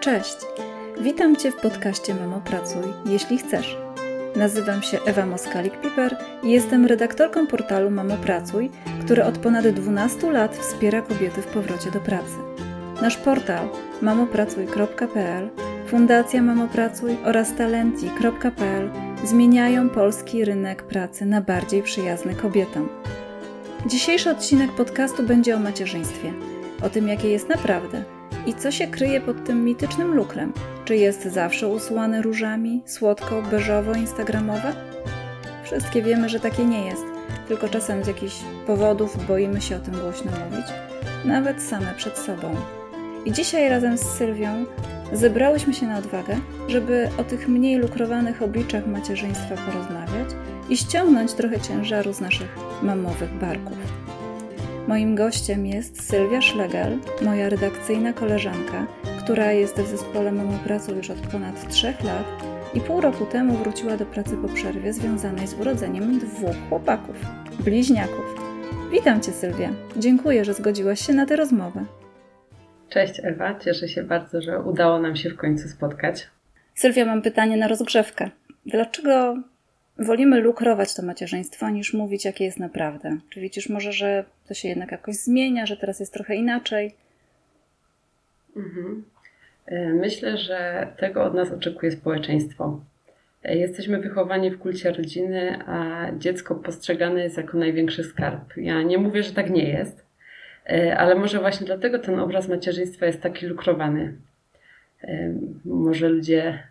Cześć! 0.00 0.36
Witam 1.00 1.36
Cię 1.36 1.50
w 1.50 1.56
podcaście 1.56 2.14
Mamo 2.14 2.40
Pracuj, 2.40 2.82
jeśli 3.06 3.38
chcesz. 3.38 3.76
Nazywam 4.36 4.82
się 4.82 4.98
Ewa 5.04 5.26
Moskalik-Piper 5.26 6.16
i 6.42 6.50
jestem 6.50 6.86
redaktorką 6.86 7.46
portalu 7.46 7.90
Mamo 7.90 8.16
Pracuj, 8.16 8.70
który 9.04 9.24
od 9.24 9.38
ponad 9.38 9.68
12 9.68 10.32
lat 10.32 10.56
wspiera 10.56 11.02
kobiety 11.02 11.42
w 11.42 11.46
powrocie 11.46 11.90
do 11.90 12.00
pracy. 12.00 12.34
Nasz 13.02 13.16
portal 13.16 13.68
mamopracuj.pl, 14.02 15.50
Fundacja 15.86 16.42
Mamo 16.42 16.68
Pracuj 16.68 17.16
oraz 17.24 17.54
talenti.pl 17.54 18.90
zmieniają 19.24 19.88
polski 19.88 20.44
rynek 20.44 20.82
pracy 20.82 21.26
na 21.26 21.40
bardziej 21.40 21.82
przyjazny 21.82 22.34
kobietom. 22.34 22.88
Dzisiejszy 23.86 24.30
odcinek 24.30 24.72
podcastu 24.72 25.22
będzie 25.22 25.56
o 25.56 25.58
macierzyństwie, 25.58 26.32
o 26.82 26.88
tym 26.88 27.08
jakie 27.08 27.28
jest 27.28 27.48
naprawdę– 27.48 28.04
i 28.48 28.54
co 28.54 28.70
się 28.70 28.86
kryje 28.86 29.20
pod 29.20 29.44
tym 29.44 29.64
mitycznym 29.64 30.14
lukrem? 30.14 30.52
Czy 30.84 30.96
jest 30.96 31.22
zawsze 31.22 31.68
usłane 31.68 32.22
różami, 32.22 32.82
słodko, 32.86 33.42
beżowo, 33.42 33.94
instagramowe? 33.94 34.72
Wszystkie 35.64 36.02
wiemy, 36.02 36.28
że 36.28 36.40
takie 36.40 36.64
nie 36.64 36.86
jest, 36.86 37.04
tylko 37.48 37.68
czasem 37.68 38.04
z 38.04 38.06
jakichś 38.06 38.34
powodów 38.66 39.26
boimy 39.26 39.60
się 39.60 39.76
o 39.76 39.78
tym 39.78 39.94
głośno 39.94 40.30
mówić, 40.44 40.66
nawet 41.24 41.62
same 41.62 41.94
przed 41.96 42.18
sobą. 42.18 42.56
I 43.24 43.32
dzisiaj 43.32 43.68
razem 43.68 43.98
z 43.98 44.02
Sylwią 44.02 44.64
zebrałyśmy 45.12 45.74
się 45.74 45.86
na 45.86 45.98
odwagę, 45.98 46.36
żeby 46.68 47.08
o 47.18 47.24
tych 47.24 47.48
mniej 47.48 47.76
lukrowanych 47.76 48.42
obliczach 48.42 48.86
macierzyństwa 48.86 49.54
porozmawiać 49.66 50.28
i 50.68 50.76
ściągnąć 50.76 51.32
trochę 51.32 51.60
ciężaru 51.60 52.12
z 52.12 52.20
naszych 52.20 52.56
mamowych 52.82 53.34
barków. 53.34 53.78
Moim 54.88 55.14
gościem 55.14 55.66
jest 55.66 56.08
Sylwia 56.08 56.42
Szlegel, 56.42 56.98
moja 57.22 57.48
redakcyjna 57.48 58.12
koleżanka, 58.12 58.86
która 59.18 59.52
jest 59.52 59.76
w 59.76 59.86
zespole 59.86 60.32
Mamo 60.32 60.58
Pracy 60.64 60.92
już 60.92 61.10
od 61.10 61.18
ponad 61.18 61.68
3 61.68 61.86
lat 61.86 62.26
i 62.74 62.80
pół 62.80 63.00
roku 63.00 63.26
temu 63.26 63.54
wróciła 63.54 63.96
do 63.96 64.06
pracy 64.06 64.36
po 64.42 64.48
przerwie 64.48 64.92
związanej 64.92 65.46
z 65.46 65.54
urodzeniem 65.54 66.18
dwóch 66.18 66.56
chłopaków, 66.68 67.16
bliźniaków. 67.64 68.24
Witam 68.90 69.20
Cię 69.20 69.32
Sylwia. 69.32 69.70
Dziękuję, 69.96 70.44
że 70.44 70.54
zgodziłaś 70.54 71.06
się 71.06 71.12
na 71.12 71.26
tę 71.26 71.36
rozmowę. 71.36 71.84
Cześć 72.88 73.20
Ewa, 73.24 73.58
cieszę 73.58 73.88
się 73.88 74.02
bardzo, 74.02 74.42
że 74.42 74.60
udało 74.60 75.00
nam 75.00 75.16
się 75.16 75.30
w 75.30 75.36
końcu 75.36 75.68
spotkać. 75.68 76.28
Sylwia, 76.74 77.04
mam 77.04 77.22
pytanie 77.22 77.56
na 77.56 77.68
rozgrzewkę. 77.68 78.30
Dlaczego 78.66 79.36
wolimy 79.98 80.40
lukrować 80.40 80.94
to 80.94 81.02
macierzyństwo, 81.02 81.70
niż 81.70 81.94
mówić, 81.94 82.24
jakie 82.24 82.44
jest 82.44 82.58
naprawdę. 82.58 83.16
Czy 83.30 83.40
widzisz 83.40 83.68
może, 83.68 83.92
że 83.92 84.24
to 84.48 84.54
się 84.54 84.68
jednak 84.68 84.92
jakoś 84.92 85.14
zmienia, 85.14 85.66
że 85.66 85.76
teraz 85.76 86.00
jest 86.00 86.12
trochę 86.12 86.34
inaczej? 86.34 86.94
Mhm. 88.56 89.04
E, 89.66 89.88
myślę, 89.88 90.36
że 90.36 90.88
tego 90.96 91.24
od 91.24 91.34
nas 91.34 91.52
oczekuje 91.52 91.92
społeczeństwo. 91.92 92.80
E, 93.44 93.56
jesteśmy 93.56 93.98
wychowani 93.98 94.50
w 94.50 94.58
kulcie 94.58 94.92
rodziny, 94.92 95.58
a 95.66 96.06
dziecko 96.18 96.54
postrzegane 96.54 97.20
jest 97.20 97.36
jako 97.36 97.58
największy 97.58 98.04
skarb. 98.04 98.56
Ja 98.56 98.82
nie 98.82 98.98
mówię, 98.98 99.22
że 99.22 99.32
tak 99.32 99.50
nie 99.50 99.68
jest, 99.68 100.06
e, 100.66 100.98
ale 100.98 101.14
może 101.14 101.38
właśnie 101.38 101.66
dlatego 101.66 101.98
ten 101.98 102.20
obraz 102.20 102.48
macierzyństwa 102.48 103.06
jest 103.06 103.20
taki 103.20 103.46
lukrowany. 103.46 104.14
Może 105.64 106.08
ludzie, 106.08 106.62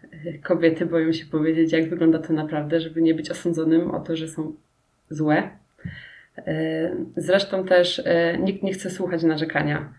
kobiety 0.44 0.86
boją 0.86 1.14
się 1.14 1.26
powiedzieć, 1.26 1.72
jak 1.72 1.90
wygląda 1.90 2.20
to 2.20 2.34
naprawdę, 2.34 2.80
żeby 2.80 3.02
nie 3.02 3.14
być 3.14 3.32
osądzonym 3.32 3.92
o 3.92 4.00
to, 4.00 4.16
że 4.16 4.28
są 4.28 4.54
złe. 5.10 5.50
Zresztą 7.18 7.66
też 7.66 8.02
e, 8.06 8.38
nikt 8.38 8.64
nie 8.64 8.74
chce 8.74 8.90
słuchać 8.90 9.24
narzekania. 9.24 9.94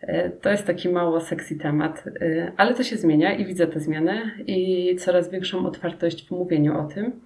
E, 0.00 0.30
to 0.30 0.50
jest 0.50 0.66
taki 0.66 0.88
mało 0.88 1.20
sexy 1.20 1.58
temat, 1.58 2.04
e, 2.20 2.52
ale 2.56 2.74
to 2.74 2.82
się 2.82 2.96
zmienia 2.96 3.32
i 3.32 3.44
widzę 3.44 3.66
tę 3.66 3.80
zmianę 3.80 4.30
i 4.46 4.96
coraz 4.96 5.30
większą 5.30 5.66
otwartość 5.66 6.28
w 6.28 6.30
mówieniu 6.30 6.78
o 6.78 6.84
tym. 6.84 7.20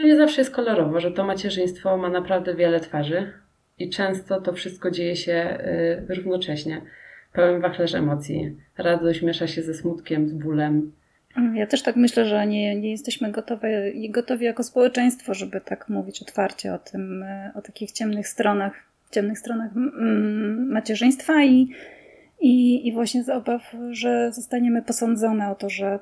Nie 0.00 0.16
zawsze 0.16 0.40
jest 0.40 0.54
kolorowo, 0.54 1.00
że 1.00 1.10
to 1.10 1.24
macierzyństwo 1.24 1.96
ma 1.96 2.08
naprawdę 2.08 2.54
wiele 2.54 2.80
twarzy 2.80 3.32
i 3.78 3.90
często 3.90 4.40
to 4.40 4.52
wszystko 4.52 4.90
dzieje 4.90 5.16
się 5.16 5.58
równocześnie 6.08 6.82
pełen 7.32 7.60
wachlarz 7.60 7.94
emocji. 7.94 8.56
Radość 8.78 9.22
miesza 9.22 9.46
się 9.46 9.62
ze 9.62 9.74
smutkiem, 9.74 10.28
z 10.28 10.32
bólem. 10.32 10.92
Ja 11.54 11.66
też 11.66 11.82
tak 11.82 11.96
myślę, 11.96 12.24
że 12.24 12.46
nie, 12.46 12.76
nie 12.76 12.90
jesteśmy 12.90 13.30
gotowe, 13.30 13.68
gotowi 14.08 14.44
jako 14.44 14.62
społeczeństwo, 14.62 15.34
żeby 15.34 15.60
tak 15.60 15.88
mówić 15.88 16.22
otwarcie 16.22 16.74
o 16.74 16.78
tym, 16.78 17.24
o 17.54 17.62
takich 17.62 17.92
ciemnych 17.92 18.28
stronach, 18.28 18.72
ciemnych 19.10 19.38
stronach 19.38 19.70
macierzyństwa 20.68 21.44
i, 21.44 21.68
i, 22.40 22.86
i 22.88 22.92
właśnie 22.92 23.24
z 23.24 23.28
obaw, 23.28 23.76
że 23.90 24.32
zostaniemy 24.32 24.82
posądzone 24.82 25.50
o 25.50 25.54
to, 25.54 25.70
że 25.70 25.98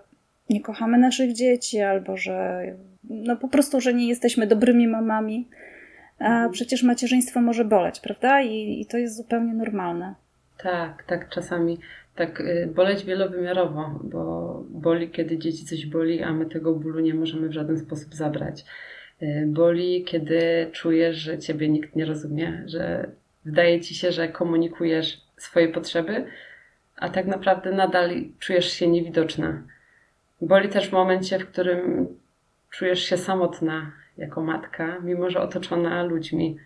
nie 0.50 0.60
kochamy 0.60 0.98
naszych 0.98 1.32
dzieci 1.32 1.80
albo 1.80 2.16
że 2.16 2.62
no 3.10 3.36
po 3.36 3.48
prostu, 3.48 3.80
że 3.80 3.94
nie 3.94 4.08
jesteśmy 4.08 4.46
dobrymi 4.46 4.88
mamami. 4.88 5.48
A 6.18 6.24
mhm. 6.24 6.50
przecież 6.50 6.82
macierzyństwo 6.82 7.40
może 7.40 7.64
boleć, 7.64 8.00
prawda? 8.00 8.40
I, 8.40 8.80
i 8.80 8.86
to 8.86 8.98
jest 8.98 9.16
zupełnie 9.16 9.54
normalne. 9.54 10.14
Tak, 10.62 11.04
tak, 11.06 11.28
czasami 11.28 11.78
tak 12.14 12.40
y, 12.40 12.70
boleć 12.74 13.04
wielowymiarowo, 13.04 14.00
bo 14.04 14.64
boli, 14.68 15.10
kiedy 15.10 15.38
dzieci 15.38 15.64
coś 15.64 15.86
boli, 15.86 16.22
a 16.22 16.32
my 16.32 16.46
tego 16.46 16.74
bólu 16.74 17.00
nie 17.00 17.14
możemy 17.14 17.48
w 17.48 17.52
żaden 17.52 17.78
sposób 17.78 18.14
zabrać. 18.14 18.64
Y, 19.22 19.44
boli, 19.46 20.04
kiedy 20.04 20.70
czujesz, 20.72 21.16
że 21.16 21.38
ciebie 21.38 21.68
nikt 21.68 21.96
nie 21.96 22.04
rozumie, 22.04 22.62
że 22.66 23.10
wydaje 23.44 23.80
ci 23.80 23.94
się, 23.94 24.12
że 24.12 24.28
komunikujesz 24.28 25.20
swoje 25.36 25.68
potrzeby, 25.68 26.24
a 26.96 27.08
tak 27.08 27.26
naprawdę 27.26 27.72
nadal 27.72 28.10
czujesz 28.38 28.72
się 28.72 28.88
niewidoczna. 28.88 29.62
Boli 30.40 30.68
też 30.68 30.88
w 30.88 30.92
momencie, 30.92 31.38
w 31.38 31.46
którym 31.46 32.08
czujesz 32.70 33.00
się 33.00 33.16
samotna 33.16 33.92
jako 34.16 34.42
matka, 34.42 35.00
mimo 35.00 35.30
że 35.30 35.40
otoczona 35.40 36.02
ludźmi 36.02 36.56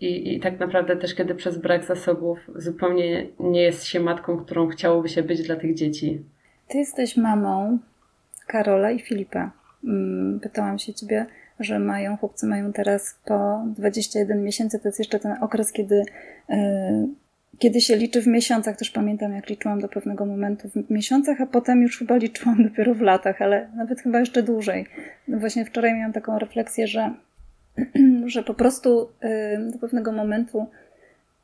I, 0.00 0.34
I 0.34 0.40
tak 0.40 0.60
naprawdę 0.60 0.96
też, 0.96 1.14
kiedy 1.14 1.34
przez 1.34 1.58
brak 1.58 1.84
zasobów 1.84 2.38
zupełnie 2.56 3.26
nie 3.40 3.62
jest 3.62 3.84
się 3.84 4.00
matką, 4.00 4.36
którą 4.36 4.68
chciałoby 4.68 5.08
się 5.08 5.22
być 5.22 5.42
dla 5.42 5.56
tych 5.56 5.74
dzieci. 5.74 6.22
Ty 6.68 6.78
jesteś 6.78 7.16
mamą 7.16 7.78
Karola 8.46 8.90
i 8.90 9.00
Filipa. 9.00 9.50
Mm, 9.84 10.40
pytałam 10.40 10.78
się 10.78 10.94
ciebie, 10.94 11.26
że 11.60 11.78
mają, 11.78 12.16
chłopcy 12.16 12.46
mają 12.46 12.72
teraz 12.72 13.18
po 13.24 13.64
21 13.66 14.44
miesięcy, 14.44 14.78
to 14.78 14.88
jest 14.88 14.98
jeszcze 14.98 15.20
ten 15.20 15.36
okres, 15.40 15.72
kiedy, 15.72 16.04
yy, 16.48 16.56
kiedy 17.58 17.80
się 17.80 17.96
liczy 17.96 18.22
w 18.22 18.26
miesiącach. 18.26 18.76
Też 18.76 18.90
pamiętam, 18.90 19.32
jak 19.32 19.48
liczyłam 19.48 19.80
do 19.80 19.88
pewnego 19.88 20.26
momentu 20.26 20.68
w 20.68 20.90
miesiącach, 20.90 21.40
a 21.40 21.46
potem 21.46 21.82
już 21.82 21.98
chyba 21.98 22.16
liczyłam 22.16 22.64
dopiero 22.64 22.94
w 22.94 23.00
latach, 23.00 23.42
ale 23.42 23.68
nawet 23.76 24.00
chyba 24.00 24.20
jeszcze 24.20 24.42
dłużej. 24.42 24.86
No 25.28 25.38
właśnie 25.38 25.64
wczoraj 25.64 25.94
miałam 25.94 26.12
taką 26.12 26.38
refleksję, 26.38 26.86
że 26.86 27.14
że 28.26 28.42
po 28.42 28.54
prostu 28.54 29.08
y, 29.24 29.70
do 29.72 29.78
pewnego 29.78 30.12
momentu 30.12 30.66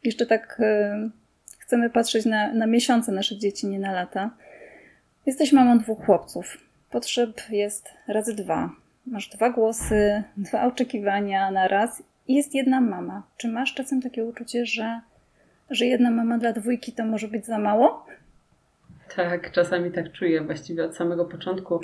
jeszcze 0.04 0.26
tak 0.26 0.60
y, 0.60 1.10
chcemy 1.58 1.91
patrzeć 1.91 2.26
na, 2.26 2.52
na 2.52 2.66
miesiące 2.66 3.12
naszych 3.12 3.38
dzieci, 3.38 3.66
nie 3.66 3.78
na 3.78 3.92
lata. 3.92 4.30
Jesteś 5.26 5.52
mamą 5.52 5.78
dwóch 5.78 6.04
chłopców. 6.06 6.58
Potrzeb 6.90 7.50
jest 7.50 7.88
razy 8.08 8.34
dwa. 8.34 8.70
Masz 9.06 9.28
dwa 9.28 9.50
głosy, 9.50 10.22
dwa 10.36 10.66
oczekiwania 10.66 11.50
na 11.50 11.69
raz 11.69 12.02
i 12.28 12.34
jest 12.34 12.54
jedna 12.54 12.80
mama. 12.80 13.22
Czy 13.36 13.48
masz 13.48 13.74
czasem 13.74 14.02
takie 14.02 14.24
uczucie, 14.24 14.66
że, 14.66 15.00
że 15.70 15.86
jedna 15.86 16.10
mama 16.10 16.38
dla 16.38 16.52
dwójki 16.52 16.92
to 16.92 17.04
może 17.04 17.28
być 17.28 17.46
za 17.46 17.58
mało? 17.58 18.06
Tak, 19.16 19.52
czasami 19.52 19.90
tak 19.90 20.12
czuję. 20.12 20.40
Właściwie 20.40 20.84
od 20.84 20.96
samego 20.96 21.24
początku 21.24 21.80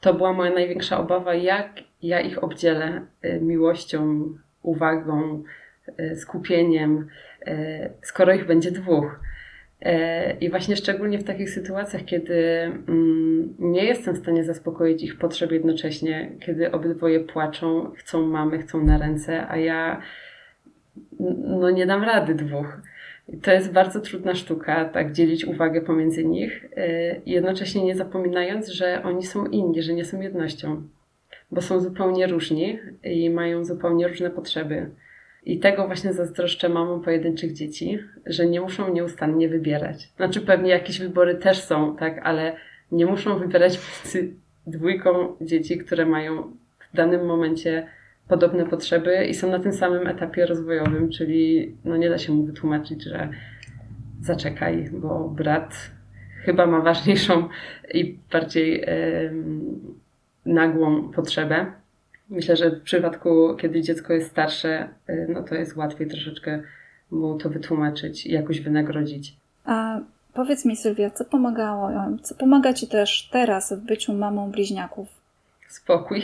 to 0.00 0.14
była 0.14 0.32
moja 0.32 0.54
największa 0.54 0.98
obawa, 0.98 1.34
jak 1.34 1.70
ja 2.02 2.20
ich 2.20 2.44
obdzielę 2.44 3.06
y, 3.24 3.40
miłością, 3.40 4.24
uwagą, 4.62 5.42
y, 6.00 6.16
skupieniem, 6.16 7.08
skoro 8.02 8.34
ich 8.34 8.46
będzie 8.46 8.70
dwóch. 8.70 9.20
I 10.40 10.50
właśnie 10.50 10.76
szczególnie 10.76 11.18
w 11.18 11.24
takich 11.24 11.50
sytuacjach, 11.50 12.04
kiedy 12.04 12.34
mm, 12.88 13.54
nie 13.58 13.84
jestem 13.84 14.14
w 14.14 14.18
stanie 14.18 14.44
zaspokoić 14.44 15.02
ich 15.02 15.18
potrzeb 15.18 15.52
jednocześnie, 15.52 16.30
kiedy 16.40 16.72
obydwoje 16.72 17.20
płaczą, 17.20 17.92
chcą 17.96 18.26
mamy, 18.26 18.58
chcą 18.58 18.84
na 18.84 18.98
ręce, 18.98 19.48
a 19.48 19.56
ja 19.56 20.02
no 21.40 21.70
nie 21.70 21.86
dam 21.86 22.04
rady 22.04 22.34
dwóch. 22.34 22.80
To 23.42 23.52
jest 23.52 23.72
bardzo 23.72 24.00
trudna 24.00 24.34
sztuka, 24.34 24.84
tak 24.84 25.12
dzielić 25.12 25.44
uwagę 25.44 25.80
pomiędzy 25.80 26.24
nich, 26.24 26.68
jednocześnie 27.26 27.84
nie 27.84 27.96
zapominając, 27.96 28.68
że 28.68 29.02
oni 29.02 29.26
są 29.26 29.46
inni, 29.46 29.82
że 29.82 29.92
nie 29.92 30.04
są 30.04 30.20
jednością 30.20 30.82
bo 31.50 31.60
są 31.60 31.80
zupełnie 31.80 32.26
różni 32.26 32.78
i 33.04 33.30
mają 33.30 33.64
zupełnie 33.64 34.08
różne 34.08 34.30
potrzeby. 34.30 34.90
I 35.46 35.58
tego 35.58 35.86
właśnie 35.86 36.12
zazdroszczę 36.12 36.68
mamom 36.68 37.02
pojedynczych 37.02 37.52
dzieci, 37.52 37.98
że 38.26 38.46
nie 38.46 38.60
muszą 38.60 38.92
nieustannie 38.92 39.48
wybierać. 39.48 40.12
Znaczy 40.16 40.40
pewnie 40.40 40.70
jakieś 40.70 40.98
wybory 40.98 41.34
też 41.34 41.60
są, 41.62 41.96
tak, 41.96 42.20
ale 42.22 42.56
nie 42.92 43.06
muszą 43.06 43.38
wybierać 43.38 43.78
między 44.04 44.34
dwójką 44.66 45.36
dzieci, 45.40 45.78
które 45.78 46.06
mają 46.06 46.42
w 46.92 46.96
danym 46.96 47.26
momencie 47.26 47.86
podobne 48.28 48.66
potrzeby 48.66 49.24
i 49.24 49.34
są 49.34 49.50
na 49.50 49.58
tym 49.58 49.72
samym 49.72 50.06
etapie 50.06 50.46
rozwojowym, 50.46 51.10
czyli 51.10 51.74
no 51.84 51.96
nie 51.96 52.08
da 52.08 52.18
się 52.18 52.32
mu 52.32 52.42
wytłumaczyć, 52.44 53.02
że 53.04 53.28
zaczekaj, 54.20 54.90
bo 54.92 55.28
brat 55.28 55.90
chyba 56.44 56.66
ma 56.66 56.80
ważniejszą 56.80 57.48
i 57.94 58.18
bardziej 58.32 58.84
nagłą 60.46 61.10
potrzebę. 61.10 61.66
Myślę, 62.30 62.56
że 62.56 62.70
w 62.70 62.82
przypadku, 62.82 63.56
kiedy 63.56 63.82
dziecko 63.82 64.12
jest 64.12 64.30
starsze, 64.30 64.88
y, 65.08 65.26
no 65.28 65.42
to 65.42 65.54
jest 65.54 65.76
łatwiej 65.76 66.08
troszeczkę 66.08 66.62
mu 67.10 67.38
to 67.38 67.50
wytłumaczyć 67.50 68.26
i 68.26 68.32
jakoś 68.32 68.60
wynagrodzić. 68.60 69.36
A 69.64 70.00
powiedz 70.34 70.64
mi, 70.64 70.76
Sylwia, 70.76 71.10
co 71.10 71.24
pomagało, 71.24 71.90
co 72.22 72.34
pomaga 72.34 72.72
Ci 72.72 72.88
też 72.88 73.28
teraz 73.32 73.72
w 73.72 73.86
byciu 73.86 74.14
mamą 74.14 74.50
bliźniaków? 74.50 75.17
Spokój. 75.68 76.22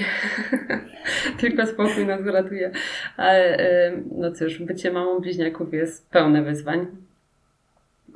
Tylko 1.40 1.66
spokój 1.66 2.06
nas 2.06 2.26
ratuje. 2.26 2.70
Ale 3.16 3.58
no 4.16 4.32
cóż, 4.32 4.58
bycie 4.58 4.92
mamą 4.92 5.20
bliźniaków 5.20 5.74
jest 5.74 6.10
pełne 6.10 6.42
wyzwań. 6.42 6.86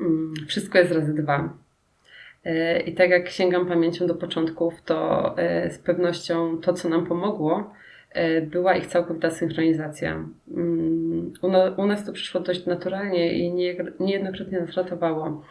Mm, 0.00 0.34
wszystko 0.46 0.78
jest 0.78 0.92
razy 0.92 1.14
dwa. 1.14 1.48
E, 2.44 2.80
I 2.80 2.94
tak 2.94 3.10
jak 3.10 3.28
sięgam 3.28 3.66
pamięcią 3.66 4.06
do 4.06 4.14
początków, 4.14 4.82
to 4.82 5.34
e, 5.38 5.70
z 5.70 5.78
pewnością 5.78 6.58
to, 6.60 6.72
co 6.72 6.88
nam 6.88 7.06
pomogło, 7.06 7.74
e, 8.12 8.42
była 8.42 8.76
ich 8.76 8.86
całkowita 8.86 9.30
synchronizacja. 9.30 10.24
Mm, 11.42 11.74
u 11.76 11.86
nas 11.86 12.06
to 12.06 12.12
przyszło 12.12 12.40
dość 12.40 12.66
naturalnie 12.66 13.32
i 13.32 13.52
niejednokrotnie 14.00 14.60
nas 14.60 14.74
ratowało. 14.74 15.42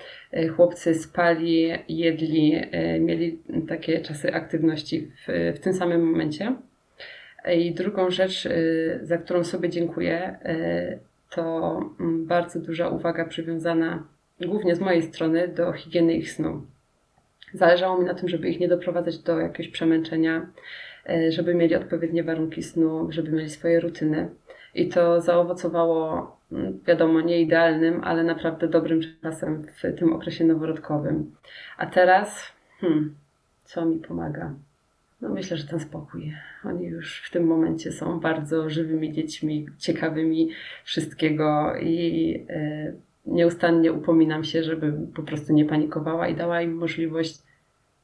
Chłopcy 0.55 0.95
spali, 0.95 1.69
jedli, 1.89 2.61
mieli 2.99 3.39
takie 3.69 4.01
czasy 4.01 4.33
aktywności 4.33 5.11
w, 5.27 5.53
w 5.55 5.59
tym 5.59 5.73
samym 5.73 6.09
momencie. 6.09 6.55
I 7.55 7.73
drugą 7.73 8.11
rzecz, 8.11 8.47
za 9.01 9.17
którą 9.17 9.43
sobie 9.43 9.69
dziękuję, 9.69 10.39
to 11.29 11.79
mm, 11.99 12.25
bardzo 12.25 12.59
duża 12.59 12.89
uwaga 12.89 13.25
przywiązana 13.25 14.03
głównie 14.41 14.75
z 14.75 14.79
mojej 14.79 15.01
strony 15.01 15.47
do 15.47 15.73
higieny 15.73 16.13
ich 16.13 16.31
snu. 16.31 16.61
Zależało 17.53 17.97
mi 17.97 18.05
na 18.05 18.13
tym, 18.13 18.29
żeby 18.29 18.49
ich 18.49 18.59
nie 18.59 18.67
doprowadzać 18.67 19.17
do 19.17 19.39
jakiegoś 19.39 19.67
przemęczenia, 19.67 20.47
e, 21.09 21.31
żeby 21.31 21.55
mieli 21.55 21.75
odpowiednie 21.75 22.23
warunki 22.23 22.63
snu, 22.63 23.07
żeby 23.11 23.31
mieli 23.31 23.49
swoje 23.49 23.79
rutyny. 23.79 24.29
I 24.75 24.89
to 24.89 25.21
zaowocowało, 25.21 26.31
mm, 26.51 26.79
wiadomo, 26.87 27.21
nie 27.21 27.41
idealnym, 27.41 28.03
ale 28.03 28.23
naprawdę 28.23 28.67
dobrym 28.67 29.01
czasem 29.23 29.63
w 29.63 29.99
tym 29.99 30.13
okresie 30.13 30.45
noworodkowym. 30.45 31.35
A 31.77 31.85
teraz, 31.85 32.51
hmm, 32.79 33.15
co 33.63 33.85
mi 33.85 33.99
pomaga? 33.99 34.53
No 35.21 35.29
myślę, 35.29 35.57
że 35.57 35.67
ten 35.67 35.79
spokój. 35.79 36.33
Oni 36.65 36.85
już 36.85 37.21
w 37.25 37.31
tym 37.31 37.47
momencie 37.47 37.91
są 37.91 38.19
bardzo 38.19 38.69
żywymi 38.69 39.13
dziećmi, 39.13 39.67
ciekawymi 39.77 40.49
wszystkiego 40.83 41.75
i 41.81 42.33
e, 42.49 42.93
nieustannie 43.25 43.93
upominam 43.93 44.43
się, 44.43 44.63
żeby 44.63 44.93
po 45.15 45.23
prostu 45.23 45.53
nie 45.53 45.65
panikowała 45.65 46.27
i 46.27 46.35
dała 46.35 46.61
im 46.61 46.75
możliwość 46.75 47.39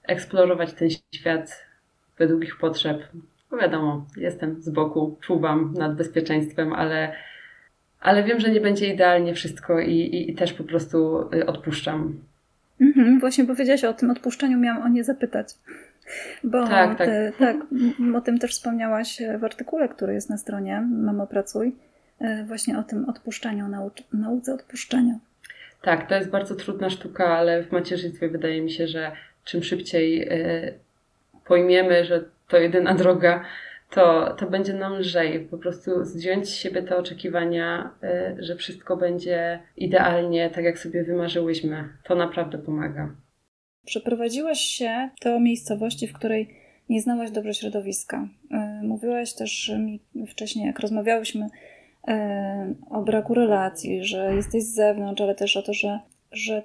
eksplorować 0.03 0.73
ten 0.73 0.89
świat 1.15 1.65
według 2.17 2.43
ich 2.43 2.57
potrzeb. 2.57 3.03
Bo 3.53 3.59
wiadomo, 3.59 4.05
jestem 4.17 4.61
z 4.61 4.69
boku, 4.69 5.17
czuwam 5.21 5.73
nad 5.77 5.95
bezpieczeństwem, 5.95 6.73
ale, 6.73 7.13
ale 7.99 8.23
wiem, 8.23 8.39
że 8.39 8.49
nie 8.49 8.61
będzie 8.61 8.93
idealnie 8.93 9.33
wszystko 9.33 9.79
i, 9.79 9.91
i, 9.91 10.31
i 10.31 10.35
też 10.35 10.53
po 10.53 10.63
prostu 10.63 11.29
y, 11.33 11.45
odpuszczam. 11.45 12.19
Mhm, 12.81 13.19
właśnie 13.19 13.45
powiedziałaś 13.45 13.83
o 13.83 13.93
tym 13.93 14.11
odpuszczeniu, 14.11 14.59
miałam 14.59 14.83
o 14.83 14.87
nie 14.87 15.03
zapytać. 15.03 15.47
Bo 16.43 16.67
tak, 16.67 16.97
tak. 16.97 17.09
Tak, 17.39 17.55
o 18.15 18.21
tym 18.21 18.39
też 18.39 18.51
wspomniałaś 18.51 19.21
w 19.39 19.43
artykule, 19.43 19.89
który 19.89 20.13
jest 20.13 20.29
na 20.29 20.37
stronie 20.37 20.87
Mamo 20.91 21.27
Pracuj. 21.27 21.75
E, 22.19 22.45
właśnie 22.45 22.77
o 22.77 22.83
tym 22.83 23.09
odpuszczaniu, 23.09 23.67
nauce, 23.67 24.03
nauce 24.13 24.53
odpuszczania. 24.53 25.13
Tak, 25.81 26.09
to 26.09 26.15
jest 26.15 26.29
bardzo 26.29 26.55
trudna 26.55 26.89
sztuka, 26.89 27.37
ale 27.37 27.63
w 27.63 27.71
macierzyństwie 27.71 28.29
wydaje 28.29 28.61
mi 28.61 28.71
się, 28.71 28.87
że 28.87 29.11
czym 29.43 29.63
szybciej 29.63 30.27
e, 30.29 30.73
pojmiemy, 31.45 32.05
że 32.05 32.23
to 32.53 32.59
jedyna 32.59 32.93
droga, 33.03 33.43
to, 33.89 34.35
to 34.39 34.49
będzie 34.49 34.73
nam 34.73 34.93
lżej. 34.93 35.39
Po 35.39 35.57
prostu 35.57 36.05
zdjąć 36.05 36.47
z 36.47 36.55
siebie 36.55 36.83
te 36.83 36.97
oczekiwania, 36.97 37.91
e, 38.03 38.35
że 38.39 38.55
wszystko 38.55 38.97
będzie 38.97 39.59
idealnie, 39.77 40.49
tak 40.49 40.63
jak 40.63 40.79
sobie 40.79 41.03
wymarzyłyśmy. 41.03 41.89
To 42.03 42.15
naprawdę 42.15 42.57
pomaga. 42.57 43.15
Przeprowadziłaś 43.85 44.59
się 44.59 45.09
do 45.23 45.39
miejscowości, 45.39 46.07
w 46.07 46.13
której 46.13 46.63
nie 46.89 47.01
znałaś 47.01 47.31
dobrze 47.31 47.53
środowiska. 47.53 48.27
Mówiłaś 48.81 49.33
też 49.33 49.71
mi 49.79 49.99
wcześniej, 50.27 50.65
jak 50.65 50.79
rozmawiałyśmy, 50.79 51.47
o 52.89 53.01
braku 53.01 53.33
relacji, 53.33 54.03
że 54.03 54.35
jesteś 54.35 54.63
z 54.63 54.73
zewnątrz, 54.73 55.21
ale 55.21 55.35
też 55.35 55.57
o 55.57 55.61
to, 55.61 55.73
że, 55.73 55.99
że 56.31 56.63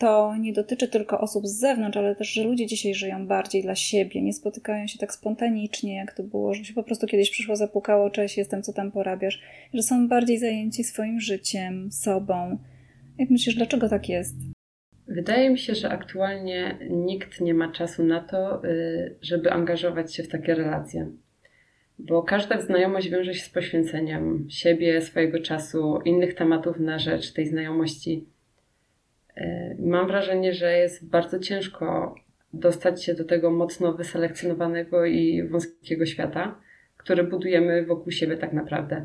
to 0.00 0.36
nie 0.36 0.52
dotyczy 0.52 0.88
tylko 0.88 1.20
osób 1.20 1.46
z 1.46 1.58
zewnątrz, 1.58 1.96
ale 1.96 2.16
też, 2.16 2.28
że 2.28 2.44
ludzie 2.44 2.66
dzisiaj 2.66 2.94
żyją 2.94 3.26
bardziej 3.26 3.62
dla 3.62 3.74
siebie, 3.74 4.22
nie 4.22 4.32
spotykają 4.32 4.86
się 4.86 4.98
tak 4.98 5.12
spontanicznie, 5.12 5.96
jak 5.96 6.12
to 6.14 6.22
było, 6.22 6.54
że 6.54 6.64
się 6.64 6.74
po 6.74 6.82
prostu 6.82 7.06
kiedyś 7.06 7.30
przyszło, 7.30 7.56
zapukało, 7.56 8.10
cześć, 8.10 8.38
jestem, 8.38 8.62
co 8.62 8.72
tam 8.72 8.92
porabiasz, 8.92 9.42
że 9.74 9.82
są 9.82 10.08
bardziej 10.08 10.38
zajęci 10.38 10.84
swoim 10.84 11.20
życiem, 11.20 11.92
sobą. 11.92 12.58
Jak 13.18 13.30
myślisz, 13.30 13.54
dlaczego 13.54 13.88
tak 13.88 14.08
jest? 14.08 14.36
Wydaje 15.08 15.50
mi 15.50 15.58
się, 15.58 15.74
że 15.74 15.88
aktualnie 15.88 16.78
nikt 16.90 17.40
nie 17.40 17.54
ma 17.54 17.72
czasu 17.72 18.04
na 18.04 18.20
to, 18.20 18.64
y, 18.64 19.16
żeby 19.22 19.50
angażować 19.52 20.14
się 20.14 20.22
w 20.22 20.28
takie 20.28 20.54
relacje 20.54 21.10
bo 21.98 22.22
każda 22.22 22.60
znajomość 22.60 23.10
wiąże 23.10 23.34
się 23.34 23.44
z 23.44 23.50
poświęceniem 23.50 24.46
siebie, 24.50 25.00
swojego 25.00 25.40
czasu, 25.40 26.00
innych 26.04 26.34
tematów 26.34 26.78
na 26.78 26.98
rzecz 26.98 27.32
tej 27.32 27.46
znajomości. 27.46 28.26
E, 29.40 29.76
mam 29.78 30.06
wrażenie, 30.06 30.54
że 30.54 30.78
jest 30.78 31.08
bardzo 31.08 31.38
ciężko 31.38 32.14
dostać 32.52 33.04
się 33.04 33.14
do 33.14 33.24
tego 33.24 33.50
mocno 33.50 33.92
wyselekcjonowanego 33.92 35.04
i 35.06 35.48
wąskiego 35.48 36.06
świata, 36.06 36.60
który 36.96 37.24
budujemy 37.24 37.86
wokół 37.86 38.12
siebie 38.12 38.36
tak 38.36 38.52
naprawdę. 38.52 39.04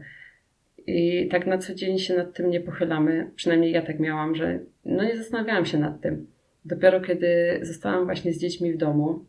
I 0.87 1.27
tak 1.31 1.47
na 1.47 1.57
co 1.57 1.75
dzień 1.75 1.99
się 1.99 2.15
nad 2.15 2.33
tym 2.33 2.49
nie 2.49 2.61
pochylamy. 2.61 3.31
Przynajmniej 3.35 3.71
ja 3.71 3.81
tak 3.81 3.99
miałam, 3.99 4.35
że 4.35 4.59
no 4.85 5.03
nie 5.03 5.17
zastanawiałam 5.17 5.65
się 5.65 5.77
nad 5.77 6.01
tym. 6.01 6.27
Dopiero 6.65 7.01
kiedy 7.01 7.59
zostałam 7.61 8.05
właśnie 8.05 8.33
z 8.33 8.39
dziećmi 8.39 8.73
w 8.73 8.77
domu 8.77 9.25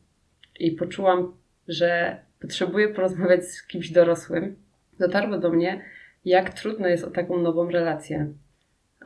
i 0.61 0.73
poczułam, 0.73 1.33
że 1.69 2.17
potrzebuję 2.41 2.89
porozmawiać 2.89 3.45
z 3.45 3.67
kimś 3.67 3.91
dorosłym, 3.91 4.57
dotarło 4.99 5.39
do 5.39 5.51
mnie, 5.51 5.81
jak 6.25 6.55
trudno 6.55 6.89
jest 6.89 7.05
o 7.05 7.11
taką 7.11 7.39
nową 7.39 7.71
relację. 7.71 8.33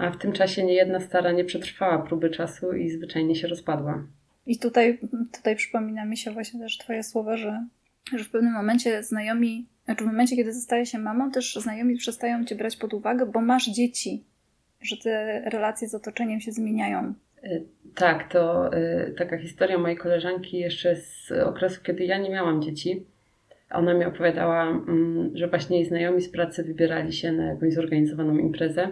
A 0.00 0.10
w 0.10 0.18
tym 0.18 0.32
czasie 0.32 0.64
niejedna 0.64 1.00
stara 1.00 1.32
nie 1.32 1.44
przetrwała 1.44 1.98
próby 1.98 2.30
czasu 2.30 2.72
i 2.72 2.90
zwyczajnie 2.90 3.34
się 3.34 3.48
rozpadła. 3.48 4.04
I 4.46 4.58
tutaj, 4.58 4.98
tutaj 5.32 5.56
przypomina 5.56 6.04
mi 6.04 6.16
się 6.16 6.30
właśnie 6.30 6.60
też 6.60 6.78
Twoje 6.78 7.02
słowa, 7.02 7.36
że, 7.36 7.66
że 8.16 8.24
w 8.24 8.30
pewnym 8.30 8.52
momencie 8.52 9.02
znajomi, 9.02 9.66
znaczy 9.84 10.04
w 10.04 10.06
momencie, 10.06 10.36
kiedy 10.36 10.52
zostaje 10.52 10.86
się 10.86 10.98
mamą, 10.98 11.30
też 11.30 11.54
znajomi 11.54 11.96
przestają 11.96 12.44
Cię 12.44 12.54
brać 12.54 12.76
pod 12.76 12.94
uwagę, 12.94 13.26
bo 13.26 13.40
masz 13.40 13.66
dzieci, 13.66 14.24
że 14.80 14.96
te 14.96 15.42
relacje 15.50 15.88
z 15.88 15.94
otoczeniem 15.94 16.40
się 16.40 16.52
zmieniają. 16.52 17.14
Y, 17.44 17.64
tak, 17.94 18.32
to 18.32 18.74
y, 18.76 19.14
taka 19.18 19.38
historia 19.38 19.78
mojej 19.78 19.96
koleżanki 19.96 20.58
jeszcze 20.58 20.96
z 20.96 21.32
okresu, 21.32 21.80
kiedy 21.82 22.04
ja 22.04 22.18
nie 22.18 22.30
miałam 22.30 22.62
dzieci. 22.62 23.06
Ona 23.70 23.94
mi 23.94 24.04
opowiadała, 24.04 24.62
mm, 24.62 25.30
że 25.34 25.48
właśnie 25.48 25.76
jej 25.76 25.86
znajomi 25.86 26.22
z 26.22 26.28
pracy 26.28 26.64
wybierali 26.64 27.12
się 27.12 27.32
na 27.32 27.46
jakąś 27.46 27.74
zorganizowaną 27.74 28.38
imprezę. 28.38 28.88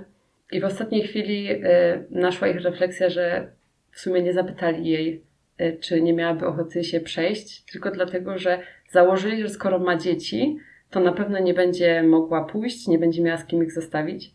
I 0.52 0.60
w 0.60 0.64
ostatniej 0.64 1.02
chwili 1.02 1.50
y, 1.52 1.64
naszła 2.10 2.48
ich 2.48 2.60
refleksja, 2.60 3.10
że 3.10 3.52
w 3.90 4.00
sumie 4.00 4.22
nie 4.22 4.32
zapytali 4.32 4.90
jej, 4.90 5.22
y, 5.60 5.78
czy 5.80 6.02
nie 6.02 6.12
miałaby 6.12 6.46
ochoty 6.46 6.84
się 6.84 7.00
przejść, 7.00 7.72
tylko 7.72 7.90
dlatego, 7.90 8.38
że 8.38 8.58
założyli, 8.90 9.42
że 9.42 9.48
skoro 9.48 9.78
ma 9.78 9.96
dzieci, 9.96 10.56
to 10.90 11.00
na 11.00 11.12
pewno 11.12 11.38
nie 11.38 11.54
będzie 11.54 12.02
mogła 12.02 12.44
pójść, 12.44 12.88
nie 12.88 12.98
będzie 12.98 13.22
miała 13.22 13.38
z 13.38 13.46
kim 13.46 13.64
ich 13.64 13.72
zostawić. 13.72 14.32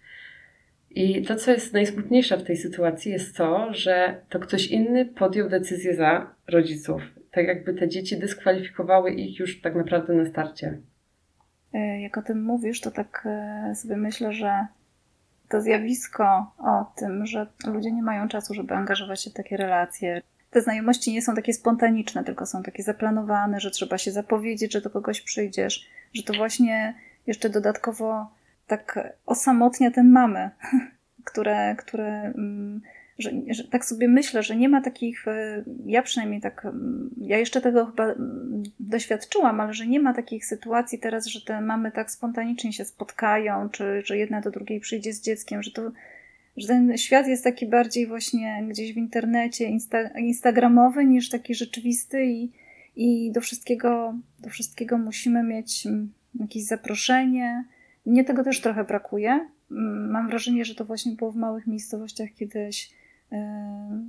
I 0.89 1.21
to, 1.21 1.35
co 1.35 1.51
jest 1.51 1.73
najsmutniejsze 1.73 2.37
w 2.37 2.43
tej 2.43 2.57
sytuacji, 2.57 3.11
jest 3.11 3.37
to, 3.37 3.73
że 3.73 4.21
to 4.29 4.39
ktoś 4.39 4.67
inny 4.67 5.05
podjął 5.05 5.49
decyzję 5.49 5.95
za 5.95 6.35
rodziców 6.47 7.01
tak 7.33 7.47
jakby 7.47 7.73
te 7.73 7.87
dzieci 7.87 8.19
dyskwalifikowały 8.19 9.11
ich 9.11 9.39
już 9.39 9.61
tak 9.61 9.75
naprawdę 9.75 10.13
na 10.13 10.25
starcie. 10.25 10.77
E, 11.73 12.01
jak 12.01 12.17
o 12.17 12.21
tym 12.21 12.43
mówisz, 12.43 12.81
to 12.81 12.91
tak 12.91 13.23
e, 13.25 13.75
sobie 13.75 13.97
myślę, 13.97 14.33
że 14.33 14.67
to 15.49 15.61
zjawisko 15.61 16.51
o 16.57 16.91
tym, 16.95 17.25
że 17.25 17.47
ludzie 17.65 17.91
nie 17.91 18.03
mają 18.03 18.27
czasu, 18.27 18.53
żeby 18.53 18.73
angażować 18.73 19.23
się 19.23 19.29
w 19.29 19.33
takie 19.33 19.57
relacje. 19.57 20.21
Te 20.51 20.61
znajomości 20.61 21.13
nie 21.13 21.21
są 21.21 21.35
takie 21.35 21.53
spontaniczne, 21.53 22.23
tylko 22.23 22.45
są 22.45 22.63
takie 22.63 22.83
zaplanowane, 22.83 23.59
że 23.59 23.71
trzeba 23.71 23.97
się 23.97 24.11
zapowiedzieć, 24.11 24.73
że 24.73 24.81
do 24.81 24.89
kogoś 24.89 25.21
przyjdziesz, 25.21 25.89
że 26.13 26.23
to 26.23 26.33
właśnie 26.33 26.93
jeszcze 27.27 27.49
dodatkowo 27.49 28.31
tak 28.67 28.99
osamotnia 29.25 29.91
te 29.91 30.03
mamy, 30.03 30.49
które, 31.29 31.75
które 31.75 32.21
mm, 32.21 32.81
że, 33.19 33.31
że, 33.49 33.67
tak 33.67 33.85
sobie 33.85 34.07
myślę, 34.07 34.43
że 34.43 34.55
nie 34.55 34.69
ma 34.69 34.81
takich, 34.81 35.27
e, 35.27 35.63
ja 35.85 36.01
przynajmniej 36.01 36.41
tak, 36.41 36.67
ja 37.17 37.37
jeszcze 37.37 37.61
tego 37.61 37.85
chyba 37.85 38.15
doświadczyłam, 38.79 39.59
ale 39.59 39.73
że 39.73 39.87
nie 39.87 39.99
ma 39.99 40.13
takich 40.13 40.45
sytuacji 40.45 40.99
teraz, 40.99 41.25
że 41.25 41.41
te 41.41 41.61
mamy 41.61 41.91
tak 41.91 42.11
spontanicznie 42.11 42.73
się 42.73 42.85
spotkają, 42.85 43.69
czy 43.69 44.01
że 44.05 44.17
jedna 44.17 44.41
do 44.41 44.51
drugiej 44.51 44.79
przyjdzie 44.79 45.13
z 45.13 45.21
dzieckiem, 45.21 45.63
że 45.63 45.71
to 45.71 45.91
że 46.57 46.67
ten 46.67 46.97
świat 46.97 47.27
jest 47.27 47.43
taki 47.43 47.67
bardziej 47.67 48.07
właśnie 48.07 48.63
gdzieś 48.69 48.93
w 48.93 48.97
internecie 48.97 49.65
insta 49.65 50.07
instagramowy 50.07 51.05
niż 51.05 51.29
taki 51.29 51.55
rzeczywisty 51.55 52.25
i, 52.25 52.51
i 52.95 53.31
do 53.31 53.41
wszystkiego, 53.41 54.13
do 54.39 54.49
wszystkiego 54.49 54.97
musimy 54.97 55.43
mieć 55.43 55.85
mm, 55.85 56.13
jakieś 56.39 56.63
zaproszenie. 56.63 57.65
Mnie 58.05 58.23
tego 58.23 58.43
też 58.43 58.61
trochę 58.61 58.83
brakuje. 58.83 59.49
Mm, 59.71 60.11
mam 60.11 60.27
wrażenie, 60.27 60.65
że 60.65 60.75
to 60.75 60.85
właśnie 60.85 61.15
było 61.15 61.31
w 61.31 61.35
małych 61.35 61.67
miejscowościach 61.67 62.29
kiedyś 62.35 62.91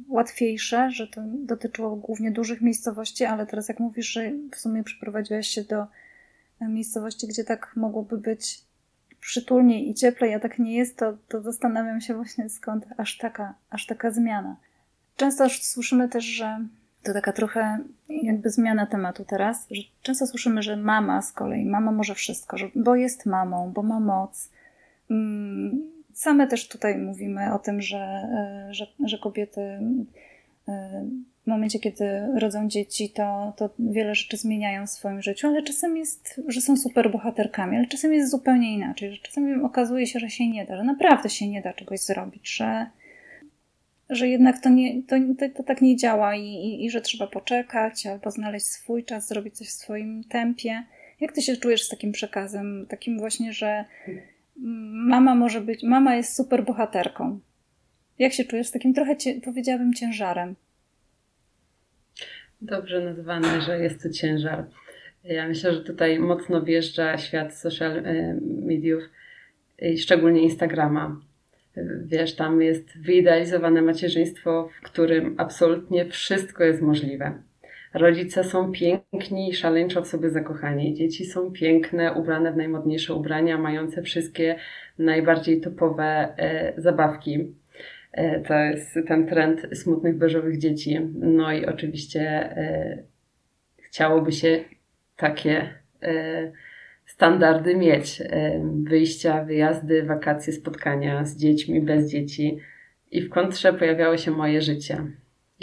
łatwiejsze, 0.09 0.91
że 0.91 1.07
to 1.07 1.21
dotyczyło 1.27 1.97
głównie 1.97 2.31
dużych 2.31 2.61
miejscowości, 2.61 3.25
ale 3.25 3.47
teraz 3.47 3.69
jak 3.69 3.81
mówisz, 3.81 4.07
że 4.07 4.33
w 4.53 4.57
sumie 4.57 4.85
przeprowadziłaś 4.85 5.49
się 5.49 5.63
do 5.63 5.87
e, 6.61 6.69
miejscowości, 6.69 7.29
gdzie 7.29 7.45
tak 7.45 7.73
mogłoby 7.77 8.19
być 8.19 8.63
przytulniej 9.21 9.91
i 9.91 9.95
cieplej, 9.95 10.35
a 10.35 10.41
tak 10.41 10.59
nie 10.59 10.77
jest, 10.77 10.97
to, 10.97 11.17
to 11.29 11.43
zastanawiam 11.43 12.01
się 12.01 12.15
właśnie 12.15 12.49
skąd 12.49 12.87
aż 12.97 13.19
taka, 13.19 13.55
aż 13.71 13.87
taka 13.87 14.11
zmiana. 14.11 14.57
Często 15.17 15.49
słyszymy 15.49 16.09
też, 16.09 16.25
że 16.25 16.59
to 17.03 17.13
taka 17.13 17.33
trochę 17.33 17.79
jakby 18.09 18.51
zmiana 18.51 18.87
tematu 18.87 19.25
teraz, 19.25 19.67
że 19.71 19.83
często 20.03 20.27
słyszymy, 20.27 20.63
że 20.63 20.77
mama 20.77 21.23
z 21.23 21.33
kolei, 21.33 21.67
mama 21.67 21.93
może 21.93 22.15
wszystko, 22.15 22.59
że, 22.59 22.71
bo 22.75 22.97
jest 22.97 23.27
mamą, 23.27 23.73
bo 23.73 23.83
ma 23.83 24.01
moc. 24.01 24.51
Mm, 25.11 25.94
same 26.15 26.47
też 26.47 26.69
tutaj 26.69 26.99
mówimy 26.99 27.55
o 27.55 27.59
tym, 27.59 27.83
że, 27.83 27.99
e, 27.99 28.69
że, 28.71 28.87
że 29.05 29.19
kobiety 29.19 29.61
e, 30.69 31.05
w 31.45 31.47
momencie, 31.47 31.79
kiedy 31.79 32.05
rodzą 32.39 32.69
dzieci, 32.69 33.11
to, 33.11 33.53
to 33.57 33.71
wiele 33.79 34.15
rzeczy 34.15 34.37
zmieniają 34.37 34.87
w 34.87 34.91
swoim 34.91 35.23
życiu, 35.23 35.47
ale 35.47 35.63
czasem 35.63 35.97
jest, 35.97 36.41
że 36.49 36.61
są 36.61 36.77
super 36.77 37.11
bohaterkami, 37.11 37.77
ale 37.77 37.87
czasem 37.87 38.13
jest 38.13 38.31
zupełnie 38.31 38.75
inaczej, 38.75 39.13
że 39.13 39.23
czasem 39.23 39.65
okazuje 39.65 40.07
się, 40.07 40.19
że 40.19 40.31
się 40.31 40.49
nie 40.49 40.65
da, 40.65 40.77
że 40.77 40.85
naprawdę 40.85 41.31
się 41.31 41.49
nie 41.49 41.63
da 41.63 41.73
czegoś 41.73 42.01
zrobić, 42.01 42.57
że, 42.57 42.87
że 44.11 44.29
jednak 44.29 44.61
to, 44.61 44.69
nie, 44.69 45.03
to, 45.03 45.17
to, 45.39 45.49
to 45.57 45.63
tak 45.63 45.83
nie 45.83 45.97
działa 45.97 46.37
i, 46.37 46.47
i, 46.47 46.85
i, 46.85 46.91
że 46.91 47.01
trzeba 47.01 47.27
poczekać 47.27 48.07
albo 48.07 48.31
znaleźć 48.31 48.67
swój 48.67 49.05
czas, 49.05 49.29
zrobić 49.29 49.57
coś 49.57 49.69
w 49.69 49.73
swoim 49.73 50.25
tempie. 50.25 50.83
Jak 51.21 51.33
ty 51.33 51.43
się 51.43 51.57
czujesz 51.57 51.83
z 51.83 51.89
takim 51.89 52.13
przekazem, 52.13 52.87
takim 52.89 53.19
właśnie, 53.19 53.53
że 53.53 53.85
mama 55.07 55.35
może 55.35 55.61
być, 55.61 55.83
mama 55.83 56.17
jest 56.17 56.37
super 56.37 56.65
bohaterką. 56.65 57.41
Jak 58.19 58.33
się 58.33 58.45
czujesz 58.45 58.67
z 58.67 58.71
takim 58.71 58.95
trochę, 58.95 59.17
powiedziałabym, 59.45 59.95
ciężarem? 59.95 60.55
Dobrze 62.61 63.01
nazwane, 63.01 63.61
że 63.61 63.81
jest 63.81 64.03
to 64.03 64.11
ciężar. 64.11 64.65
Ja 65.25 65.49
myślę, 65.49 65.75
że 65.75 65.81
tutaj 65.81 66.19
mocno 66.19 66.63
wjeżdża 66.63 67.19
świat 67.19 67.55
social 67.55 67.99
e, 67.99 68.39
mediów, 68.43 69.03
szczególnie 69.97 70.43
Instagrama. 70.43 71.21
Wiesz, 72.05 72.35
tam 72.35 72.63
jest 72.63 72.99
wyidealizowane 72.99 73.83
macierzyństwo, 73.83 74.69
w 74.79 74.85
którym 74.85 75.35
absolutnie 75.39 76.07
wszystko 76.07 76.65
jest 76.65 76.83
możliwe. 76.83 77.43
Rodzice 77.95 78.45
są 78.45 78.73
piękni, 78.73 79.55
szaleńczo 79.55 80.03
w 80.03 80.07
sobie 80.07 80.31
zakochani. 80.31 80.95
Dzieci 80.95 81.25
są 81.25 81.53
piękne, 81.53 82.13
ubrane 82.13 82.53
w 82.53 82.57
najmodniejsze 82.57 83.15
ubrania, 83.15 83.59
mające 83.59 84.03
wszystkie 84.03 84.57
najbardziej 84.99 85.61
topowe 85.61 86.35
e, 86.37 86.73
zabawki. 86.77 87.55
E, 88.13 88.41
to 88.41 88.55
jest 88.55 88.99
ten 89.09 89.27
trend 89.27 89.67
smutnych 89.73 90.19
beżowych 90.19 90.59
dzieci. 90.59 91.01
No 91.15 91.53
i 91.53 91.67
oczywiście 91.67 92.21
e, 92.21 93.03
chciałoby 93.83 94.33
się 94.33 94.65
takie 95.17 95.69
standardy 97.07 97.77
mieć. 97.77 98.23
Wyjścia, 98.83 99.45
wyjazdy, 99.45 100.03
wakacje, 100.03 100.53
spotkania 100.53 101.25
z 101.25 101.37
dziećmi, 101.37 101.81
bez 101.81 102.11
dzieci. 102.11 102.59
I 103.11 103.23
w 103.23 103.31
kontrze 103.31 103.73
pojawiało 103.73 104.17
się 104.17 104.31
moje 104.31 104.63
życie. 104.63 105.07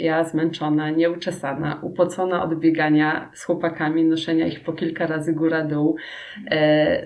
Ja 0.02 0.24
zmęczona, 0.24 0.90
nieuczesana, 0.90 1.78
upocona 1.82 2.44
od 2.44 2.58
biegania 2.58 3.30
z 3.34 3.44
chłopakami, 3.44 4.04
noszenia 4.04 4.46
ich 4.46 4.60
po 4.60 4.72
kilka 4.72 5.06
razy 5.06 5.32
góra-dół, 5.32 5.96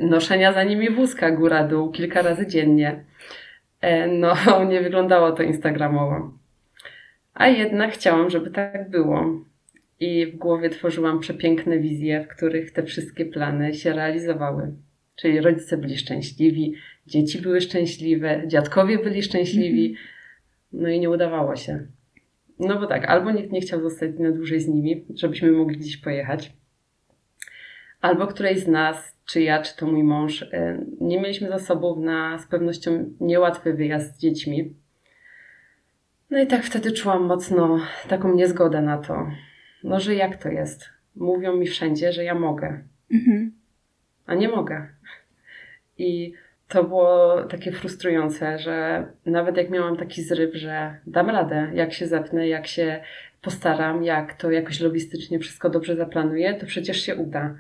noszenia 0.01 0.53
za 0.53 0.65
nimi 0.65 0.91
wózka 0.91 1.31
góra-dół 1.31 1.91
kilka 1.91 2.23
razy 2.23 2.47
dziennie. 2.47 3.05
E, 3.81 4.07
no, 4.07 4.35
nie 4.71 4.81
wyglądało 4.81 5.33
to 5.33 5.43
instagramowo. 5.43 6.33
A 7.35 7.49
jednak 7.49 7.93
chciałam, 7.93 8.31
żeby 8.31 8.51
tak 8.51 8.91
było. 8.91 9.43
I 10.01 10.27
w 10.27 10.37
głowie 10.37 10.71
tworzyłam 10.71 11.21
przepiękne 11.21 11.79
wizje, 11.79 12.25
w 12.25 12.29
których 12.29 12.73
te 12.73 12.83
wszystkie 12.83 13.25
plany 13.25 13.75
się 13.75 13.93
realizowały. 13.93 14.73
Czyli 15.17 15.41
rodzice 15.41 15.77
byli 15.77 15.99
szczęśliwi, 15.99 16.75
dzieci 17.07 17.43
były 17.43 17.61
szczęśliwe, 17.61 18.43
dziadkowie 18.47 18.99
byli 18.99 19.23
szczęśliwi. 19.23 19.87
Mhm. 19.87 20.07
No 20.73 20.89
i 20.89 21.01
nie 21.01 21.11
udawało 21.11 21.57
się. 21.57 21.87
No 22.59 22.81
bo 22.81 22.87
tak, 22.87 23.05
albo 23.05 23.31
nikt 23.31 23.53
nie 23.53 23.61
chciał 23.61 23.81
zostać 23.81 24.11
na 24.19 24.31
dłużej 24.31 24.61
z 24.61 24.69
nimi, 24.69 25.05
żebyśmy 25.15 25.53
mogli 25.53 25.77
gdzieś 25.79 25.97
pojechać, 25.97 26.53
albo 28.01 28.27
któreś 28.27 28.59
z 28.59 28.69
nas 28.69 29.17
czy 29.27 29.43
ja, 29.43 29.63
czy 29.63 29.77
to 29.77 29.87
mój 29.87 30.03
mąż, 30.03 30.43
e, 30.43 30.85
nie 31.01 31.21
mieliśmy 31.21 31.49
za 31.49 31.59
sobą 31.59 32.01
na 32.01 32.39
z 32.39 32.47
pewnością 32.47 33.11
niełatwy 33.21 33.75
wyjazd 33.75 34.17
z 34.17 34.19
dziećmi. 34.19 34.75
No 36.31 36.43
i 36.43 36.47
tak 36.47 36.65
wtedy 36.65 36.93
czułam 36.93 37.25
mocno 37.25 37.81
taką 38.09 38.35
niezgodę 38.35 38.83
na 38.83 38.99
to. 38.99 39.27
No, 39.85 40.01
że 40.01 40.15
jak 40.15 40.43
to 40.43 40.49
jest? 40.49 40.91
Mówią 41.17 41.57
mi 41.57 41.67
wszędzie, 41.67 42.13
że 42.13 42.25
ja 42.25 42.35
mogę. 42.35 42.83
Mhm. 43.11 43.53
A 44.27 44.35
nie 44.35 44.49
mogę. 44.49 44.89
I 45.99 46.33
to 46.69 46.85
było 46.85 47.43
takie 47.43 47.73
frustrujące, 47.73 48.59
że 48.59 49.07
nawet 49.27 49.57
jak 49.57 49.71
miałam 49.71 49.97
taki 49.97 50.23
zryw, 50.23 50.55
że 50.55 50.97
dam 51.07 51.31
radę, 51.31 51.71
jak 51.75 51.93
się 51.93 52.07
zepnę, 52.07 52.49
jak 52.49 52.67
się 52.67 53.01
postaram, 53.43 54.05
jak 54.05 54.35
to 54.35 54.51
jakoś 54.51 54.81
logistycznie 54.81 55.39
wszystko 55.39 55.71
dobrze 55.71 55.97
zaplanuję, 55.97 56.55
to 56.55 56.67
przecież 56.67 57.01
się 57.01 57.17
uda. 57.17 57.55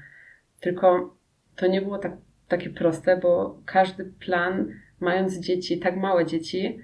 Tylko 0.61 1.17
to 1.57 1.67
nie 1.67 1.83
było 1.83 1.99
tak, 1.99 2.13
takie 2.49 2.71
proste, 2.71 3.17
bo 3.17 3.59
każdy 3.65 4.05
plan, 4.05 4.73
mając 5.01 5.39
dzieci, 5.39 5.79
tak 5.79 5.97
małe 5.97 6.27
dzieci, 6.27 6.79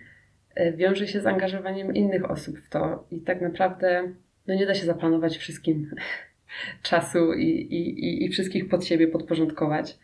e, 0.55 0.73
wiąże 0.73 1.07
się 1.07 1.21
z 1.21 1.27
angażowaniem 1.27 1.95
innych 1.95 2.31
osób 2.31 2.59
w 2.59 2.69
to. 2.69 3.07
I 3.11 3.21
tak 3.21 3.41
naprawdę 3.41 4.13
no 4.47 4.55
nie 4.55 4.67
da 4.67 4.75
się 4.75 4.87
zaplanować 4.87 5.37
wszystkim 5.37 5.91
czasu 6.83 7.33
i, 7.33 7.47
i, 7.47 8.25
i 8.25 8.29
wszystkich 8.29 8.69
pod 8.69 8.85
siebie 8.85 9.09
podporządkować. 9.09 9.99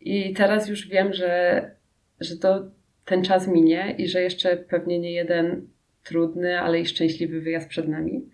I 0.00 0.32
teraz 0.34 0.68
już 0.68 0.88
wiem, 0.88 1.12
że, 1.12 1.62
że 2.20 2.36
to 2.36 2.70
ten 3.04 3.24
czas 3.24 3.48
minie 3.48 3.94
i 3.98 4.08
że 4.08 4.20
jeszcze 4.20 4.56
pewnie 4.56 4.98
nie 4.98 5.12
jeden 5.12 5.68
trudny, 6.04 6.60
ale 6.60 6.80
i 6.80 6.86
szczęśliwy 6.86 7.40
wyjazd 7.40 7.68
przed 7.68 7.88
nami. 7.88 8.30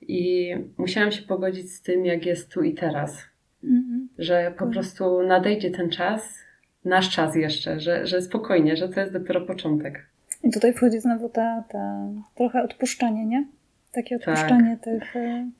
I 0.00 0.50
musiałam 0.76 1.12
się 1.12 1.22
pogodzić 1.22 1.72
z 1.72 1.82
tym, 1.82 2.04
jak 2.04 2.26
jest 2.26 2.52
tu 2.52 2.62
i 2.62 2.74
teraz. 2.74 3.24
Mhm. 3.64 4.08
Że 4.18 4.54
po 4.58 4.66
prostu 4.66 5.22
nadejdzie 5.22 5.70
ten 5.70 5.90
czas, 5.90 6.38
nasz 6.84 7.10
czas 7.10 7.36
jeszcze, 7.36 7.80
że, 7.80 8.06
że 8.06 8.22
spokojnie, 8.22 8.76
że 8.76 8.88
to 8.88 9.00
jest 9.00 9.12
dopiero 9.12 9.40
początek. 9.40 10.06
I 10.42 10.50
tutaj 10.50 10.72
wchodzi 10.72 11.00
znowu 11.00 11.28
ta, 11.28 11.64
ta 11.68 12.08
trochę 12.34 12.62
odpuszczanie, 12.62 13.26
nie? 13.26 13.46
Takie 13.92 14.18
tak. 14.18 14.28
odpuszczanie 14.28 14.76
tak. 14.76 14.84
tych. 14.84 15.16
E, 15.16 15.50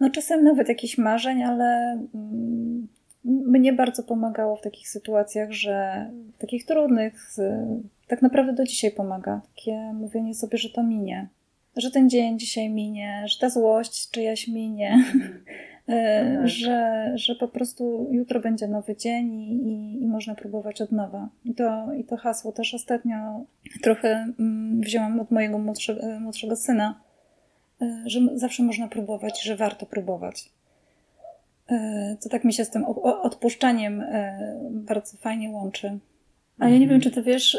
no 0.00 0.10
czasem 0.10 0.44
nawet 0.44 0.68
jakichś 0.68 0.98
marzeń, 0.98 1.42
ale 1.42 1.98
mm, 2.14 2.88
mnie 3.26 3.72
bardzo 3.72 4.02
pomagało 4.02 4.56
w 4.56 4.62
takich 4.62 4.88
sytuacjach, 4.88 5.52
że 5.52 6.06
takich 6.38 6.66
trudnych, 6.66 7.30
tak 8.08 8.22
naprawdę 8.22 8.52
do 8.52 8.64
dzisiaj 8.64 8.90
pomaga. 8.90 9.40
Takie 9.56 9.92
mówienie 9.92 10.34
sobie, 10.34 10.58
że 10.58 10.70
to 10.70 10.82
minie. 10.82 11.28
Że 11.76 11.90
ten 11.90 12.10
dzień 12.10 12.38
dzisiaj 12.38 12.70
minie, 12.70 13.24
że 13.26 13.38
ta 13.40 13.50
złość 13.50 14.10
czyjaś 14.10 14.48
minie, 14.48 15.04
tak. 15.86 16.48
że, 16.48 17.12
że 17.14 17.34
po 17.34 17.48
prostu 17.48 18.08
jutro 18.10 18.40
będzie 18.40 18.68
nowy 18.68 18.96
dzień 18.96 19.32
i, 19.32 19.52
i, 19.52 20.02
i, 20.02 20.06
można 20.06 20.34
próbować 20.34 20.80
od 20.80 20.92
nowa. 20.92 21.28
I 21.44 21.54
to, 21.54 21.92
I 21.94 22.04
to 22.04 22.16
hasło 22.16 22.52
też 22.52 22.74
ostatnio 22.74 23.44
trochę 23.82 24.32
mm, 24.38 24.80
wzięłam 24.80 25.20
od 25.20 25.30
mojego 25.30 25.58
młodszego, 25.58 26.00
e, 26.00 26.20
młodszego 26.20 26.56
syna, 26.56 27.00
e, 27.82 28.02
że 28.06 28.20
zawsze 28.34 28.62
można 28.62 28.88
próbować, 28.88 29.42
że 29.42 29.56
warto 29.56 29.86
próbować. 29.86 30.50
To 32.22 32.28
tak 32.28 32.44
mi 32.44 32.52
się 32.52 32.64
z 32.64 32.70
tym 32.70 32.84
odpuszczaniem 33.02 34.04
bardzo 34.70 35.16
fajnie 35.16 35.50
łączy. 35.50 35.98
A 36.58 36.64
ja 36.64 36.70
nie 36.70 36.76
mhm. 36.76 36.90
wiem, 36.90 37.00
czy 37.00 37.10
ty 37.10 37.22
wiesz, 37.22 37.58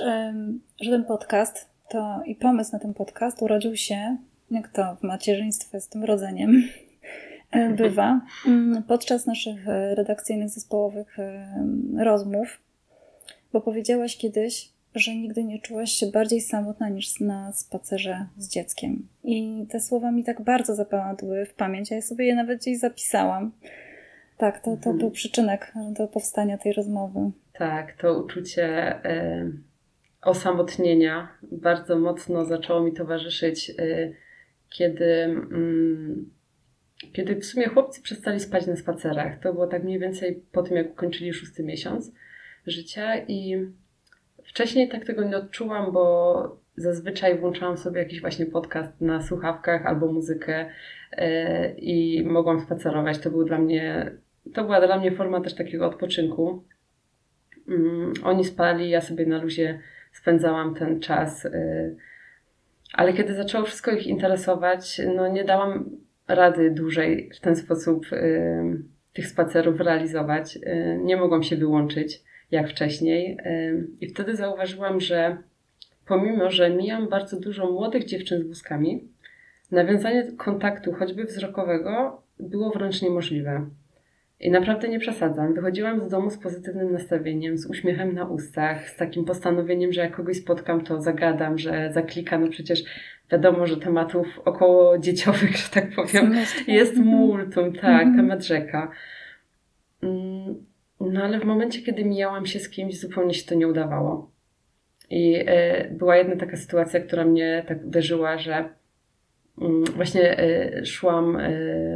że 0.81 0.91
ten 0.91 1.03
podcast 1.03 1.69
to 1.89 2.21
i 2.25 2.35
pomysł 2.35 2.69
na 2.73 2.79
ten 2.79 2.93
podcast 2.93 3.41
urodził 3.41 3.75
się, 3.75 4.17
jak 4.51 4.67
to 4.67 4.95
w 4.95 5.03
macierzyństwie 5.03 5.81
z 5.81 5.87
tym 5.87 6.03
rodzeniem, 6.03 6.63
E, 7.51 7.69
bywa 7.69 8.21
mm, 8.47 8.83
podczas 8.83 9.25
naszych 9.25 9.67
e, 9.67 9.95
redakcyjnych, 9.95 10.49
zespołowych 10.49 11.19
e, 11.19 11.47
rozmów, 11.97 12.59
bo 13.53 13.61
powiedziałaś 13.61 14.17
kiedyś, 14.17 14.69
że 14.95 15.15
nigdy 15.15 15.43
nie 15.43 15.59
czułaś 15.59 15.91
się 15.91 16.07
bardziej 16.07 16.41
samotna 16.41 16.89
niż 16.89 17.19
na 17.19 17.51
spacerze 17.51 18.25
z 18.37 18.49
dzieckiem. 18.49 19.07
I 19.23 19.65
te 19.69 19.79
słowa 19.79 20.11
mi 20.11 20.23
tak 20.23 20.41
bardzo 20.41 20.75
zapadły 20.75 21.45
w 21.45 21.53
pamięć, 21.53 21.91
a 21.91 21.95
ja 21.95 22.01
sobie 22.01 22.25
je 22.25 22.35
nawet 22.35 22.61
gdzieś 22.61 22.79
zapisałam. 22.79 23.51
Tak, 24.37 24.59
to, 24.59 24.63
to 24.63 24.71
mhm. 24.71 24.97
był 24.97 25.11
przyczynek 25.11 25.73
do 25.97 26.07
powstania 26.07 26.57
tej 26.57 26.73
rozmowy. 26.73 27.19
Tak, 27.53 27.93
to 27.93 28.19
uczucie 28.23 28.95
osamotnienia 30.21 31.27
bardzo 31.51 31.99
mocno 31.99 32.45
zaczęło 32.45 32.81
mi 32.81 32.93
towarzyszyć, 32.93 33.69
y, 33.69 34.15
kiedy, 34.69 35.13
mm, 35.23 36.31
kiedy 37.13 37.35
w 37.35 37.45
sumie 37.45 37.67
chłopcy 37.67 38.01
przestali 38.01 38.39
spać 38.39 38.67
na 38.67 38.75
spacerach. 38.75 39.39
To 39.39 39.53
było 39.53 39.67
tak 39.67 39.83
mniej 39.83 39.99
więcej 39.99 40.43
po 40.51 40.63
tym, 40.63 40.77
jak 40.77 40.91
ukończyli 40.91 41.33
szósty 41.33 41.63
miesiąc 41.63 42.11
życia 42.67 43.17
i 43.27 43.55
wcześniej 44.43 44.89
tak 44.89 45.05
tego 45.05 45.23
nie 45.23 45.37
odczułam, 45.37 45.91
bo 45.91 46.59
zazwyczaj 46.75 47.39
włączałam 47.39 47.77
sobie 47.77 47.99
jakiś 47.99 48.21
właśnie 48.21 48.45
podcast 48.45 49.01
na 49.01 49.21
słuchawkach 49.21 49.85
albo 49.85 50.11
muzykę 50.11 50.69
i 51.77 52.23
mogłam 52.25 52.61
spacerować. 52.61 53.17
To 53.17 53.29
był 53.29 53.43
dla 53.43 53.57
mnie, 53.57 54.11
to 54.53 54.63
była 54.63 54.87
dla 54.87 54.99
mnie 54.99 55.11
forma 55.11 55.41
też 55.41 55.55
takiego 55.55 55.87
odpoczynku. 55.87 56.63
Mm, 57.67 58.13
oni 58.23 58.45
spali, 58.45 58.89
ja 58.89 59.01
sobie 59.01 59.25
na 59.25 59.37
luzie 59.37 59.79
spędzałam 60.11 60.75
ten 60.75 60.99
czas. 60.99 61.45
Y, 61.45 61.95
ale 62.93 63.13
kiedy 63.13 63.35
zaczęło 63.35 63.65
wszystko 63.65 63.91
ich 63.91 64.07
interesować, 64.07 65.01
no 65.15 65.27
nie 65.27 65.43
dałam 65.43 65.89
rady 66.27 66.71
dłużej 66.71 67.31
w 67.35 67.39
ten 67.39 67.55
sposób 67.55 68.13
y, 68.13 68.83
tych 69.13 69.27
spacerów 69.27 69.79
realizować. 69.79 70.57
Y, 70.57 70.99
nie 71.03 71.17
mogłam 71.17 71.43
się 71.43 71.55
wyłączyć 71.55 72.23
jak 72.51 72.69
wcześniej. 72.69 73.37
I 74.01 74.07
wtedy 74.07 74.35
zauważyłam, 74.35 74.99
że 74.99 75.37
pomimo, 76.05 76.51
że 76.51 76.69
mijam 76.69 77.09
bardzo 77.09 77.39
dużo 77.39 77.71
młodych 77.71 78.05
dziewczyn 78.05 78.43
z 78.43 78.47
wózkami, 78.47 79.07
nawiązanie 79.71 80.31
kontaktu, 80.37 80.93
choćby 80.93 81.23
wzrokowego, 81.23 82.21
było 82.39 82.69
wręcz 82.69 83.01
niemożliwe. 83.01 83.69
I 84.39 84.51
naprawdę 84.51 84.89
nie 84.89 84.99
przesadzam. 84.99 85.53
Wychodziłam 85.53 86.01
z 86.01 86.09
domu 86.09 86.29
z 86.29 86.37
pozytywnym 86.37 86.91
nastawieniem, 86.91 87.57
z 87.57 87.69
uśmiechem 87.69 88.13
na 88.13 88.25
ustach, 88.25 88.89
z 88.89 88.95
takim 88.95 89.25
postanowieniem, 89.25 89.93
że 89.93 90.01
jak 90.01 90.15
kogoś 90.15 90.37
spotkam, 90.37 90.83
to 90.83 91.01
zagadam, 91.01 91.57
że 91.57 91.91
zaklika. 91.93 92.37
No 92.37 92.47
przecież 92.47 92.83
wiadomo, 93.31 93.67
że 93.67 93.77
tematów 93.77 94.39
około 94.45 94.97
dzieciowych, 94.97 95.57
że 95.57 95.69
tak 95.69 95.95
powiem, 95.95 96.35
jest 96.67 96.97
mhm. 96.97 97.17
multum, 97.17 97.73
tak, 97.73 98.07
mhm. 98.07 98.15
temat 98.15 98.43
rzeka. 98.43 98.91
Mm, 100.03 100.65
no 101.01 101.23
ale 101.23 101.39
w 101.39 101.45
momencie, 101.45 101.81
kiedy 101.81 102.05
mijałam 102.05 102.45
się 102.45 102.59
z 102.59 102.69
kimś, 102.69 102.99
zupełnie 102.99 103.33
się 103.33 103.45
to 103.45 103.55
nie 103.55 103.67
udawało. 103.67 104.31
I 105.09 105.35
y, 105.35 105.45
była 105.91 106.17
jedna 106.17 106.35
taka 106.35 106.57
sytuacja, 106.57 106.99
która 106.99 107.25
mnie 107.25 107.63
tak 107.67 107.85
uderzyła, 107.85 108.37
że 108.37 108.69
właśnie 109.95 110.39
e, 110.39 110.85
szłam 110.85 111.37
e, 111.37 111.49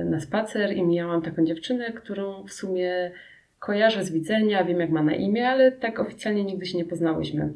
na 0.06 0.20
spacer 0.20 0.74
i 0.74 0.84
mijałam 0.84 1.22
taką 1.22 1.46
dziewczynę, 1.46 1.94
którą 1.94 2.44
w 2.44 2.54
sumie 2.54 3.12
kojarzę 3.60 4.04
z 4.04 4.12
widzenia, 4.12 4.64
wiem 4.64 4.80
jak 4.80 4.90
ma 4.90 5.04
na 5.04 5.16
imię, 5.16 5.50
ale 5.50 5.72
tak 5.72 6.00
oficjalnie 6.00 6.44
nigdy 6.44 6.66
się 6.66 6.78
nie 6.78 6.86
poznałyśmy. 6.86 7.54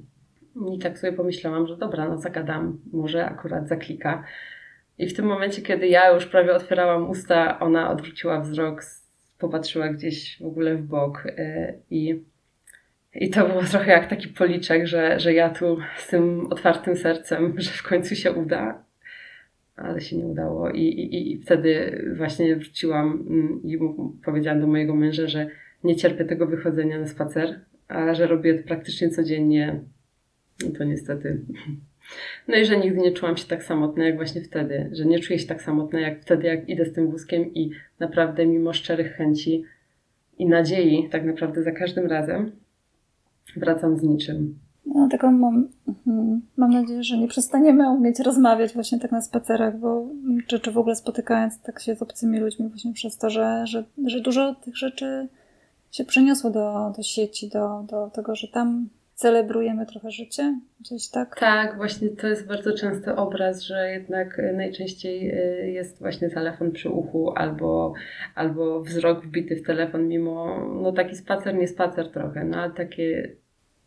I 0.75 0.79
tak 0.79 0.99
sobie 0.99 1.13
pomyślałam, 1.13 1.67
że 1.67 1.77
dobra, 1.77 2.09
no 2.09 2.17
zagadam, 2.17 2.79
może 2.93 3.25
akurat 3.25 3.67
zaklika. 3.67 4.23
I 4.97 5.07
w 5.07 5.15
tym 5.15 5.25
momencie, 5.25 5.61
kiedy 5.61 5.87
ja 5.87 6.13
już 6.13 6.25
prawie 6.25 6.53
otwierałam 6.53 7.09
usta, 7.09 7.59
ona 7.59 7.91
odwróciła 7.91 8.39
wzrok, 8.39 8.81
popatrzyła 9.39 9.89
gdzieś 9.89 10.41
w 10.41 10.45
ogóle 10.45 10.75
w 10.75 10.81
bok 10.81 11.23
e, 11.37 11.73
i, 11.89 12.23
i 13.13 13.29
to 13.29 13.47
było 13.47 13.63
trochę 13.71 13.91
jak 13.91 14.07
taki 14.07 14.27
policzek, 14.27 14.87
że, 14.87 15.19
że 15.19 15.33
ja 15.33 15.49
tu 15.49 15.77
z 15.97 16.07
tym 16.07 16.47
otwartym 16.49 16.95
sercem, 16.97 17.53
że 17.57 17.71
w 17.71 17.83
końcu 17.83 18.15
się 18.15 18.31
uda 18.31 18.84
ale 19.75 20.01
się 20.01 20.17
nie 20.17 20.25
udało. 20.25 20.69
I, 20.69 20.81
i, 20.81 21.31
i 21.31 21.37
wtedy 21.37 22.01
właśnie 22.17 22.55
wróciłam 22.55 23.25
mm, 23.29 23.61
i 23.63 23.79
powiedziałam 24.25 24.61
do 24.61 24.67
mojego 24.67 24.95
męża, 24.95 25.27
że 25.27 25.47
nie 25.83 25.95
cierpię 25.95 26.25
tego 26.25 26.47
wychodzenia 26.47 26.99
na 26.99 27.07
spacer, 27.07 27.59
a 27.87 28.13
że 28.13 28.27
robię 28.27 28.53
to 28.53 28.67
praktycznie 28.67 29.09
codziennie. 29.09 29.79
To 30.77 30.83
niestety. 30.83 31.39
No 32.47 32.57
i 32.57 32.65
że 32.65 32.77
nigdy 32.77 32.99
nie 32.99 33.11
czułam 33.11 33.37
się 33.37 33.47
tak 33.47 33.63
samotna 33.63 34.05
jak 34.05 34.15
właśnie 34.15 34.41
wtedy, 34.41 34.89
że 34.91 35.05
nie 35.05 35.19
czuję 35.19 35.39
się 35.39 35.47
tak 35.47 35.61
samotna 35.61 35.99
jak 35.99 36.21
wtedy, 36.21 36.47
jak 36.47 36.69
idę 36.69 36.85
z 36.85 36.93
tym 36.93 37.11
wózkiem 37.11 37.53
i 37.53 37.71
naprawdę 37.99 38.45
mimo 38.45 38.73
szczerych 38.73 39.13
chęci 39.13 39.63
i 40.37 40.45
nadziei, 40.45 41.09
tak 41.09 41.25
naprawdę 41.25 41.63
za 41.63 41.71
każdym 41.71 42.05
razem 42.05 42.51
wracam 43.55 43.97
z 43.97 44.03
niczym. 44.03 44.59
No, 44.85 45.07
taką 45.11 45.31
mam, 45.31 45.67
mhm, 45.87 46.41
mam 46.57 46.71
nadzieję, 46.71 47.03
że 47.03 47.17
nie 47.17 47.27
przestaniemy 47.27 47.91
umieć 47.91 48.19
rozmawiać 48.19 48.73
właśnie 48.73 48.99
tak 48.99 49.11
na 49.11 49.21
spacerach, 49.21 49.79
bo 49.79 50.07
czy, 50.47 50.59
czy 50.59 50.71
w 50.71 50.77
ogóle 50.77 50.95
spotykając 50.95 51.61
tak 51.61 51.79
się 51.79 51.95
z 51.95 52.01
obcymi 52.01 52.39
ludźmi 52.39 52.69
właśnie 52.69 52.93
przez 52.93 53.17
to, 53.17 53.29
że, 53.29 53.67
że, 53.67 53.83
że 54.05 54.21
dużo 54.21 54.55
tych 54.55 54.77
rzeczy 54.77 55.27
się 55.91 56.05
przeniosło 56.05 56.49
do, 56.49 56.93
do 56.97 57.03
sieci, 57.03 57.49
do, 57.49 57.85
do 57.89 58.09
tego, 58.09 58.35
że 58.35 58.47
tam 58.47 58.89
celebrujemy 59.15 59.85
trochę 59.85 60.11
życie, 60.11 60.59
coś 60.83 61.09
tak? 61.09 61.39
Tak, 61.39 61.77
właśnie 61.77 62.09
to 62.09 62.27
jest 62.27 62.47
bardzo 62.47 62.73
częsty 62.73 63.15
obraz, 63.15 63.61
że 63.61 63.91
jednak 63.91 64.41
najczęściej 64.53 65.31
y, 65.31 65.71
jest 65.71 65.99
właśnie 65.99 66.29
telefon 66.29 66.71
przy 66.71 66.89
uchu 66.89 67.31
albo, 67.35 67.93
albo 68.35 68.81
wzrok 68.81 69.25
wbity 69.25 69.55
w 69.55 69.65
telefon, 69.65 70.07
mimo 70.07 70.65
no 70.81 70.91
taki 70.91 71.15
spacer, 71.15 71.55
nie 71.55 71.67
spacer 71.67 72.11
trochę, 72.11 72.43
no 72.43 72.57
ale 72.57 72.71
takie 72.71 73.35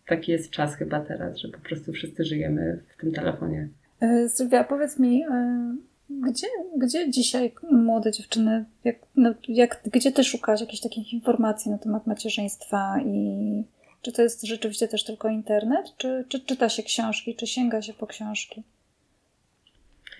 taki 0.08 0.32
jest 0.32 0.50
czas 0.50 0.74
chyba 0.74 1.00
teraz, 1.00 1.36
że 1.36 1.48
po 1.48 1.58
prostu 1.58 1.92
wszyscy 1.92 2.24
żyjemy 2.24 2.82
w 2.96 3.00
tym 3.00 3.12
telefonie. 3.12 3.68
E, 4.00 4.28
Sylwia, 4.28 4.64
powiedz 4.64 4.98
mi, 4.98 5.24
e, 5.24 5.76
gdzie, 6.10 6.46
gdzie 6.76 7.10
dzisiaj 7.10 7.52
młode 7.70 8.12
dziewczyny, 8.12 8.64
jak, 8.84 8.96
no, 9.16 9.34
jak, 9.48 9.80
gdzie 9.92 10.12
ty 10.12 10.24
szukasz 10.24 10.60
jakichś 10.60 10.82
takich 10.82 11.12
informacji 11.12 11.70
na 11.70 11.78
temat 11.78 12.06
macierzyństwa 12.06 13.00
i 13.06 13.64
czy 14.02 14.12
to 14.12 14.22
jest 14.22 14.46
rzeczywiście 14.46 14.88
też 14.88 15.04
tylko 15.04 15.28
internet, 15.28 15.86
czy, 15.96 16.24
czy 16.28 16.40
czyta 16.40 16.68
się 16.68 16.82
książki, 16.82 17.36
czy 17.36 17.46
sięga 17.46 17.82
się 17.82 17.94
po 17.94 18.06
książki? 18.06 18.62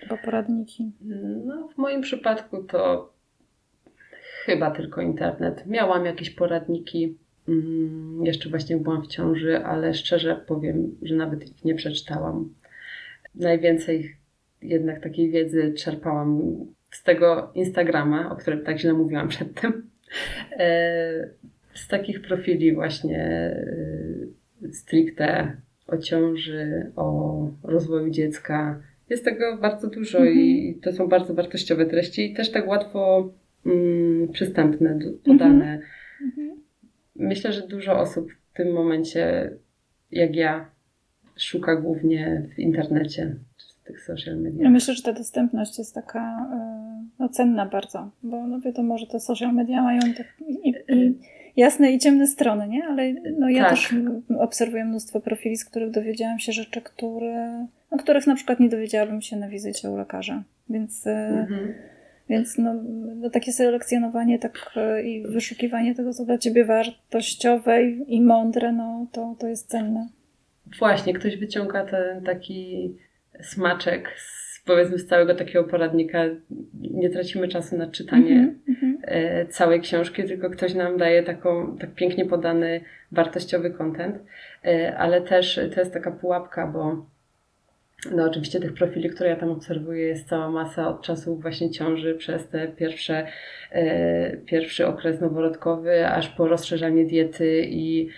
Po 0.09 0.17
poradniki? 0.17 0.91
No, 1.45 1.67
w 1.67 1.77
moim 1.77 2.01
przypadku 2.01 2.63
to 2.63 3.13
chyba 4.45 4.71
tylko 4.71 5.01
internet. 5.01 5.65
Miałam 5.65 6.05
jakieś 6.05 6.29
poradniki 6.29 7.17
jeszcze 8.23 8.49
właśnie 8.49 8.77
byłam 8.77 9.03
w 9.03 9.07
ciąży, 9.07 9.57
ale 9.57 9.93
szczerze 9.93 10.43
powiem, 10.47 10.95
że 11.01 11.15
nawet 11.15 11.49
ich 11.49 11.65
nie 11.65 11.75
przeczytałam. 11.75 12.53
Najwięcej 13.35 14.15
jednak 14.61 15.03
takiej 15.03 15.31
wiedzy 15.31 15.73
czerpałam 15.73 16.41
z 16.91 17.03
tego 17.03 17.51
Instagrama, 17.55 18.31
o 18.31 18.35
którym 18.35 18.63
tak 18.63 18.79
źle 18.79 18.93
mówiłam 18.93 19.27
przedtem. 19.37 19.89
E, 20.51 21.29
z 21.73 21.87
takich 21.87 22.21
profili 22.21 22.73
właśnie 22.73 23.19
e, 23.19 24.71
stricte 24.71 25.57
o 25.87 25.97
ciąży, 25.97 26.91
o 26.95 27.47
rozwoju 27.63 28.09
dziecka. 28.09 28.81
Jest 29.09 29.25
tego 29.25 29.57
bardzo 29.57 29.89
dużo 29.89 30.17
mm 30.17 30.33
-hmm. 30.33 30.37
i 30.37 30.79
to 30.83 30.91
są 30.91 31.07
bardzo 31.07 31.33
wartościowe 31.33 31.85
treści 31.85 32.31
i 32.31 32.33
też 32.33 32.51
tak 32.51 32.67
łatwo 32.67 33.33
mm, 33.65 34.27
przystępne, 34.27 34.99
podane. 35.23 35.65
Mm 35.65 35.79
-hmm 35.79 35.99
myślę, 37.19 37.53
że 37.53 37.67
dużo 37.67 37.99
osób 37.99 38.31
w 38.31 38.57
tym 38.57 38.73
momencie, 38.73 39.51
jak 40.11 40.35
ja, 40.35 40.69
szuka 41.37 41.75
głównie 41.75 42.49
w 42.55 42.59
internecie 42.59 43.35
czy 43.57 43.65
w 43.81 43.87
tych 43.87 44.01
social 44.01 44.37
mediach. 44.37 44.63
Ja 44.63 44.69
myślę, 44.69 44.93
że 44.93 45.03
ta 45.03 45.13
dostępność 45.13 45.79
jest 45.79 45.95
taka 45.95 46.19
e, 46.53 47.05
no, 47.19 47.29
cenna 47.29 47.65
bardzo, 47.65 48.09
bo 48.23 48.47
no 48.47 48.59
wiadomo, 48.59 48.97
że 48.97 49.07
te 49.07 49.19
social 49.19 49.53
media 49.53 49.81
mają 49.81 49.99
tak 50.17 50.27
i, 50.47 50.69
i 50.69 51.13
jasne 51.57 51.91
i 51.91 51.99
ciemne 51.99 52.27
strony, 52.27 52.67
nie? 52.67 52.83
Ale 52.85 53.13
no, 53.13 53.49
ja 53.49 53.63
tak. 53.63 53.69
też 53.69 53.95
obserwuję 54.39 54.85
mnóstwo 54.85 55.19
profili, 55.19 55.57
z 55.57 55.65
których 55.65 55.91
dowiedziałam 55.91 56.39
się 56.39 56.51
rzeczy, 56.51 56.81
które, 56.81 57.67
o 57.91 57.97
których 57.97 58.27
na 58.27 58.35
przykład 58.35 58.59
nie 58.59 58.69
dowiedziałabym 58.69 59.21
się 59.21 59.37
na 59.37 59.49
wizycie 59.49 59.89
u 59.89 59.97
lekarza. 59.97 60.43
Więc 60.69 61.07
e, 61.07 61.27
mhm. 61.27 61.73
Więc 62.29 62.57
no, 62.57 62.73
no 63.15 63.29
takie 63.29 63.51
selekcjonowanie 63.51 64.39
tak, 64.39 64.71
e, 64.75 65.03
i 65.03 65.27
wyszukiwanie 65.27 65.95
tego, 65.95 66.13
co 66.13 66.25
dla 66.25 66.37
ciebie 66.37 66.65
wartościowe 66.65 67.83
i, 67.83 68.15
i 68.15 68.21
mądre, 68.21 68.71
no, 68.71 69.07
to, 69.11 69.35
to 69.39 69.47
jest 69.47 69.69
cenne. 69.69 70.07
Właśnie, 70.79 71.13
ktoś 71.13 71.37
wyciąga 71.37 71.85
ten 71.85 72.23
taki 72.23 72.91
smaczek 73.41 74.09
z, 74.17 74.63
powiedzmy 74.65 74.97
z 74.97 75.07
całego 75.07 75.35
takiego 75.35 75.63
poradnika. 75.63 76.23
Nie 76.79 77.09
tracimy 77.09 77.47
czasu 77.47 77.77
na 77.77 77.87
czytanie 77.87 78.35
mm 78.35 78.59
-hmm. 78.67 79.47
całej 79.47 79.81
książki, 79.81 80.23
tylko 80.23 80.49
ktoś 80.49 80.73
nam 80.73 80.97
daje 80.97 81.23
taką, 81.23 81.77
tak 81.77 81.93
pięknie 81.93 82.25
podany, 82.25 82.81
wartościowy 83.11 83.71
content. 83.71 84.15
E, 84.65 84.97
ale 84.97 85.21
też 85.21 85.59
to 85.73 85.79
jest 85.79 85.93
taka 85.93 86.11
pułapka, 86.11 86.67
bo 86.67 87.05
no 88.15 88.23
oczywiście 88.23 88.59
tych 88.59 88.73
profili, 88.73 89.09
które 89.09 89.29
ja 89.29 89.35
tam 89.35 89.49
obserwuję 89.49 90.05
jest 90.05 90.29
cała 90.29 90.51
masa 90.51 90.89
od 90.89 91.01
czasu 91.01 91.35
właśnie 91.35 91.71
ciąży 91.71 92.15
przez 92.15 92.47
te 92.47 92.67
pierwsze, 92.67 93.27
e, 93.71 94.37
pierwszy 94.37 94.87
okres 94.87 95.21
noworodkowy, 95.21 96.07
aż 96.07 96.29
po 96.29 96.47
rozszerzanie 96.47 97.05
diety 97.05 97.65
i 97.69 98.09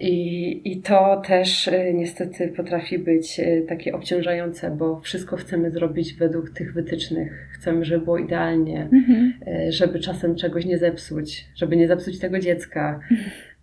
i, 0.00 0.72
I 0.72 0.80
to 0.80 1.22
też 1.26 1.68
e, 1.68 1.94
niestety 1.94 2.48
potrafi 2.48 2.98
być 2.98 3.40
e, 3.40 3.62
takie 3.62 3.94
obciążające, 3.94 4.70
bo 4.70 5.00
wszystko 5.00 5.36
chcemy 5.36 5.70
zrobić 5.70 6.14
według 6.14 6.50
tych 6.50 6.74
wytycznych. 6.74 7.48
Chcemy, 7.52 7.84
żeby 7.84 8.04
było 8.04 8.18
idealnie, 8.18 8.88
mhm. 8.92 9.32
E, 9.46 9.72
żeby 9.72 10.00
czasem 10.00 10.36
czegoś 10.36 10.64
nie 10.64 10.78
zepsuć, 10.78 11.46
żeby 11.54 11.76
nie 11.76 11.88
zepsuć 11.88 12.18
tego 12.18 12.38
dziecka. 12.38 13.00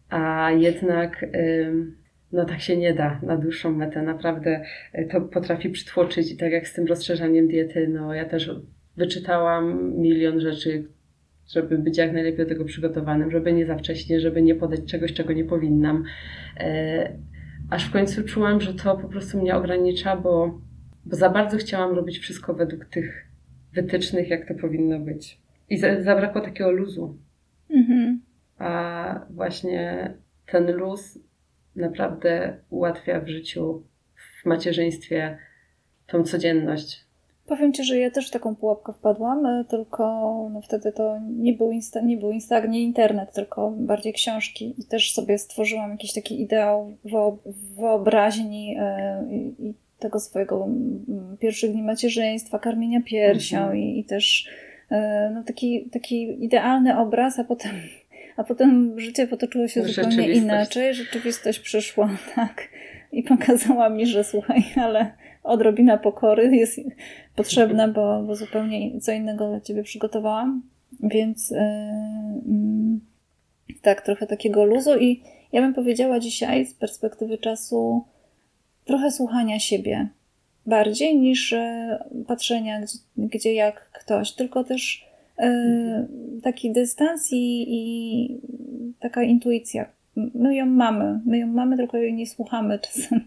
A 0.09 0.51
jednak 0.51 1.25
no 2.31 2.45
tak 2.45 2.61
się 2.61 2.77
nie 2.77 2.93
da 2.93 3.19
na 3.23 3.37
dłuższą 3.37 3.71
metę. 3.71 4.01
Naprawdę 4.01 4.61
e, 4.93 5.05
to 5.05 5.21
potrafi 5.21 5.69
przytłoczyć 5.69 6.31
i 6.31 6.37
tak 6.37 6.51
jak 6.51 6.67
z 6.67 6.73
tym 6.73 6.87
rozszerzaniem 6.87 7.47
diety, 7.47 7.87
no 7.87 8.13
ja 8.13 8.25
też 8.25 8.51
wyczytałam 8.97 9.93
milion 9.97 10.39
rzeczy, 10.39 10.87
żeby 11.47 11.77
być 11.77 11.97
jak 11.97 12.13
najlepiej 12.13 12.45
do 12.45 12.49
tego 12.49 12.65
przygotowanym, 12.65 13.31
żeby 13.31 13.53
nie 13.53 13.65
za 13.65 13.77
wcześnie, 13.77 14.19
żeby 14.19 14.41
nie 14.41 14.55
podać 14.55 14.79
czegoś, 14.85 15.13
czego 15.13 15.33
nie 15.33 15.45
powinnam. 15.45 16.03
E, 16.57 17.13
aż 17.69 17.85
w 17.85 17.91
końcu 17.91 18.23
czułam, 18.23 18.61
że 18.61 18.73
to 18.73 18.97
po 18.97 19.07
prostu 19.07 19.41
mnie 19.41 19.55
ogranicza, 19.55 20.15
bo, 20.15 20.61
bo 21.05 21.15
za 21.15 21.29
bardzo 21.29 21.57
chciałam 21.57 21.95
robić 21.95 22.19
wszystko 22.19 22.53
według 22.53 22.85
tych 22.85 23.27
wytycznych, 23.73 24.29
jak 24.29 24.47
to 24.47 24.53
powinno 24.53 24.99
być. 24.99 25.41
I 25.69 25.77
za, 25.77 26.01
zabrakło 26.01 26.41
takiego 26.41 26.71
luzu. 26.71 27.17
Mhm. 27.69 28.21
A 28.57 29.25
właśnie 29.29 30.13
ten 30.45 30.71
luz 30.71 31.19
naprawdę 31.79 32.57
ułatwia 32.69 33.19
w 33.19 33.27
życiu, 33.27 33.83
w 34.41 34.45
macierzyństwie 34.45 35.37
tą 36.07 36.23
codzienność. 36.23 37.09
Powiem 37.49 37.73
Ci, 37.73 37.83
że 37.83 37.97
ja 37.97 38.11
też 38.11 38.27
w 38.27 38.31
taką 38.31 38.55
pułapkę 38.55 38.93
wpadłam, 38.93 39.45
e, 39.45 39.65
tylko 39.69 40.03
no 40.53 40.61
wtedy 40.61 40.91
to 40.91 41.19
nie 41.37 41.53
był, 41.53 41.71
insta, 41.71 42.01
nie 42.01 42.17
był 42.17 42.31
insta, 42.31 42.65
nie 42.65 42.83
internet, 42.83 43.33
tylko 43.33 43.71
bardziej 43.71 44.13
książki 44.13 44.75
i 44.77 44.85
też 44.85 45.13
sobie 45.13 45.37
stworzyłam 45.37 45.91
jakiś 45.91 46.13
taki 46.13 46.41
ideał 46.41 46.91
wyobraźni 47.77 48.75
e, 48.79 49.25
i 49.59 49.73
tego 49.99 50.19
swojego 50.19 50.67
pierwszych 51.39 51.71
dni 51.71 51.83
macierzyństwa, 51.83 52.59
karmienia 52.59 53.01
piersią 53.05 53.57
mhm. 53.57 53.77
i, 53.77 53.99
i, 53.99 54.05
też 54.05 54.49
e, 54.91 55.31
no, 55.33 55.43
taki, 55.43 55.89
taki 55.89 56.45
idealny 56.45 56.97
obraz, 56.97 57.39
a 57.39 57.43
potem, 57.43 57.71
a 58.39 58.43
potem 58.43 58.99
życie 58.99 59.27
potoczyło 59.27 59.67
się 59.67 59.83
zupełnie 59.83 60.31
inaczej. 60.33 60.93
Rzeczywistość 60.93 61.59
przyszła, 61.59 62.09
tak. 62.35 62.69
I 63.11 63.23
pokazała 63.23 63.89
mi, 63.89 64.07
że 64.07 64.23
słuchaj, 64.23 64.63
ale 64.75 65.11
odrobina 65.43 65.97
pokory 65.97 66.55
jest 66.55 66.79
potrzebna, 67.35 67.87
bo, 67.87 68.23
bo 68.23 68.35
zupełnie 68.35 69.01
co 69.01 69.11
innego 69.11 69.47
dla 69.47 69.61
ciebie 69.61 69.83
przygotowałam. 69.83 70.61
Więc 71.03 71.51
yy, 71.51 71.57
tak, 73.81 74.01
trochę 74.01 74.27
takiego 74.27 74.65
luzu 74.65 74.97
i 74.99 75.23
ja 75.51 75.61
bym 75.61 75.73
powiedziała 75.73 76.19
dzisiaj 76.19 76.65
z 76.65 76.73
perspektywy 76.73 77.37
czasu 77.37 78.05
trochę 78.85 79.11
słuchania 79.11 79.59
siebie 79.59 80.07
bardziej 80.65 81.17
niż 81.17 81.53
e, 81.53 81.99
patrzenia 82.27 82.81
gdzie, 82.81 82.97
gdzie 83.17 83.53
jak 83.53 83.91
ktoś, 83.91 84.31
tylko 84.31 84.63
też 84.63 85.08
taki 86.43 86.71
dystans 86.71 87.29
i, 87.31 87.65
i 87.67 88.41
taka 88.99 89.23
intuicja. 89.23 89.85
My 90.15 90.55
ją 90.55 90.65
mamy, 90.65 91.19
my 91.25 91.37
ją 91.37 91.47
mamy, 91.47 91.77
tylko 91.77 91.97
jej 91.97 92.13
nie 92.13 92.27
słuchamy 92.27 92.79
czasem 92.79 93.21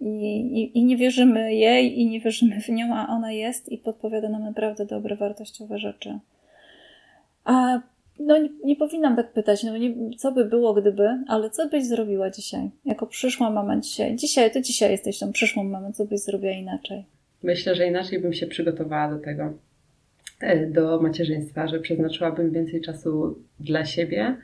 i, 0.00 0.40
i, 0.40 0.78
i 0.78 0.84
nie 0.84 0.96
wierzymy 0.96 1.54
jej 1.54 2.00
i 2.00 2.06
nie 2.06 2.20
wierzymy 2.20 2.60
w 2.60 2.68
nią, 2.68 2.94
a 2.94 3.08
ona 3.08 3.32
jest 3.32 3.72
i 3.72 3.78
podpowiada 3.78 4.28
nam 4.28 4.42
naprawdę 4.42 4.86
dobre, 4.86 5.16
wartościowe 5.16 5.78
rzeczy. 5.78 6.18
A 7.44 7.80
no 8.18 8.38
nie, 8.38 8.48
nie 8.64 8.76
powinnam 8.76 9.16
tak 9.16 9.32
pytać, 9.32 9.64
no 9.64 9.76
nie, 9.76 9.94
co 10.16 10.32
by 10.32 10.44
było 10.44 10.74
gdyby, 10.74 11.08
ale 11.28 11.50
co 11.50 11.68
byś 11.68 11.84
zrobiła 11.84 12.30
dzisiaj? 12.30 12.70
Jako 12.84 13.06
przyszła 13.06 13.50
mama 13.50 13.80
dzisiaj. 13.80 14.16
Dzisiaj, 14.16 14.50
to 14.50 14.60
dzisiaj 14.60 14.90
jesteś 14.90 15.18
tą 15.18 15.32
przyszłą 15.32 15.64
mamą, 15.64 15.92
co 15.92 16.04
byś 16.04 16.20
zrobiła 16.20 16.52
inaczej? 16.52 17.04
Myślę, 17.42 17.74
że 17.74 17.86
inaczej 17.86 18.20
bym 18.20 18.32
się 18.32 18.46
przygotowała 18.46 19.10
do 19.10 19.18
tego, 19.18 19.42
e, 19.44 19.52
do 20.70 21.00
macierzyństwa, 21.00 21.66
że 21.66 21.80
przeznaczyłabym 21.80 22.50
więcej 22.50 22.80
czasu 22.80 23.38
dla 23.60 23.84
siebie 23.84 24.36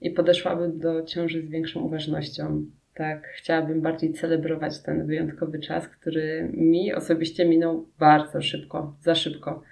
i 0.00 0.10
podeszłabym 0.10 0.78
do 0.78 1.02
ciąży 1.02 1.42
z 1.42 1.50
większą 1.50 1.80
uważnością 1.80 2.64
tak, 2.94 3.28
chciałabym 3.36 3.80
bardziej 3.80 4.12
celebrować 4.12 4.82
ten 4.82 5.06
wyjątkowy 5.06 5.58
czas, 5.58 5.88
który 5.88 6.50
mi 6.52 6.94
osobiście 6.94 7.44
minął 7.44 7.86
bardzo 7.98 8.42
szybko, 8.42 8.96
za 9.00 9.14
szybko. 9.14 9.62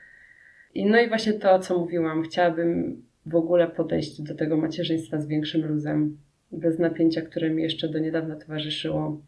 I 0.75 0.87
no 0.87 1.01
i 1.01 1.09
właśnie 1.09 1.33
to, 1.33 1.59
co 1.59 1.79
mówiłam, 1.79 2.23
chciałabym 2.23 3.03
w 3.27 3.35
ogóle 3.35 3.69
podejść 3.69 4.23
do 4.23 4.35
tego 4.35 4.57
macierzyństwa 4.57 5.21
z 5.21 5.27
większym 5.27 5.69
luzem, 5.69 6.19
bez 6.53 6.79
napięcia, 6.79 7.23
które 7.23 7.51
mi 7.51 7.63
jeszcze 7.63 7.89
do 7.89 7.99
niedawna 7.99 8.37
towarzyszyło. 8.37 9.21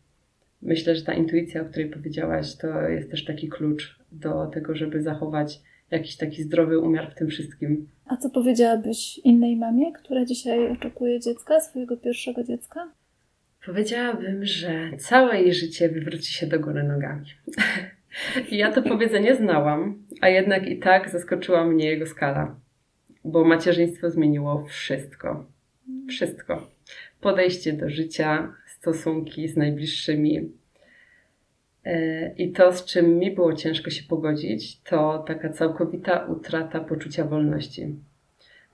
Myślę, 0.63 0.95
że 0.95 1.03
ta 1.03 1.15
intuicja, 1.15 1.63
o 1.63 1.65
której 1.65 1.91
powiedziałaś, 1.91 2.57
to 2.57 2.89
jest 2.89 3.11
też 3.11 3.25
taki 3.25 3.49
klucz 3.49 3.99
do 4.13 4.47
tego, 4.47 4.75
żeby 4.75 5.03
zachować 5.03 5.61
jakiś 5.93 6.17
taki 6.17 6.43
zdrowy 6.43 6.79
umiar 6.79 7.13
w 7.13 7.15
tym 7.15 7.29
wszystkim. 7.29 7.89
A 8.07 8.17
co 8.17 8.31
powiedziałabyś 8.31 9.19
innej 9.19 9.57
mamie, 9.57 9.93
która 9.93 10.25
dzisiaj 10.25 10.73
oczekuje 10.73 11.21
dziecka, 11.21 11.61
swojego 11.61 11.97
pierwszego 11.97 12.45
dziecka? 12.45 12.93
Powiedziałabym, 13.67 14.45
że 14.45 14.91
całe 14.99 15.43
jej 15.43 15.55
życie 15.55 15.89
wywróci 15.89 16.33
się 16.35 16.47
do 16.47 16.61
góry 16.61 16.83
nogami. 16.83 17.27
I 18.51 18.57
ja 18.63 18.73
to 18.73 18.83
powiedzenie 18.83 19.37
znałam, 19.37 20.03
a 20.21 20.29
jednak 20.29 20.67
i 20.67 20.79
tak 20.79 21.11
zaskoczyła 21.11 21.65
mnie 21.65 21.87
jego 21.87 22.07
skala, 22.07 22.57
bo 23.25 23.45
macierzyństwo 23.45 24.11
zmieniło 24.11 24.65
wszystko. 24.65 25.47
Wszystko. 26.09 26.71
Podejście 27.21 27.73
do 27.73 27.91
życia, 27.91 28.55
stosunki 28.67 29.49
z 29.49 29.57
najbliższymi. 29.57 30.53
E, 31.85 32.35
I 32.35 32.53
to, 32.53 32.73
z 32.73 32.85
czym 32.85 33.19
mi 33.19 33.31
było 33.31 33.53
ciężko 33.53 33.91
się 33.91 34.03
pogodzić, 34.09 34.81
to 34.81 35.25
taka 35.27 35.49
całkowita 35.49 36.27
utrata 36.27 36.81
poczucia 36.81 37.25
wolności 37.25 37.97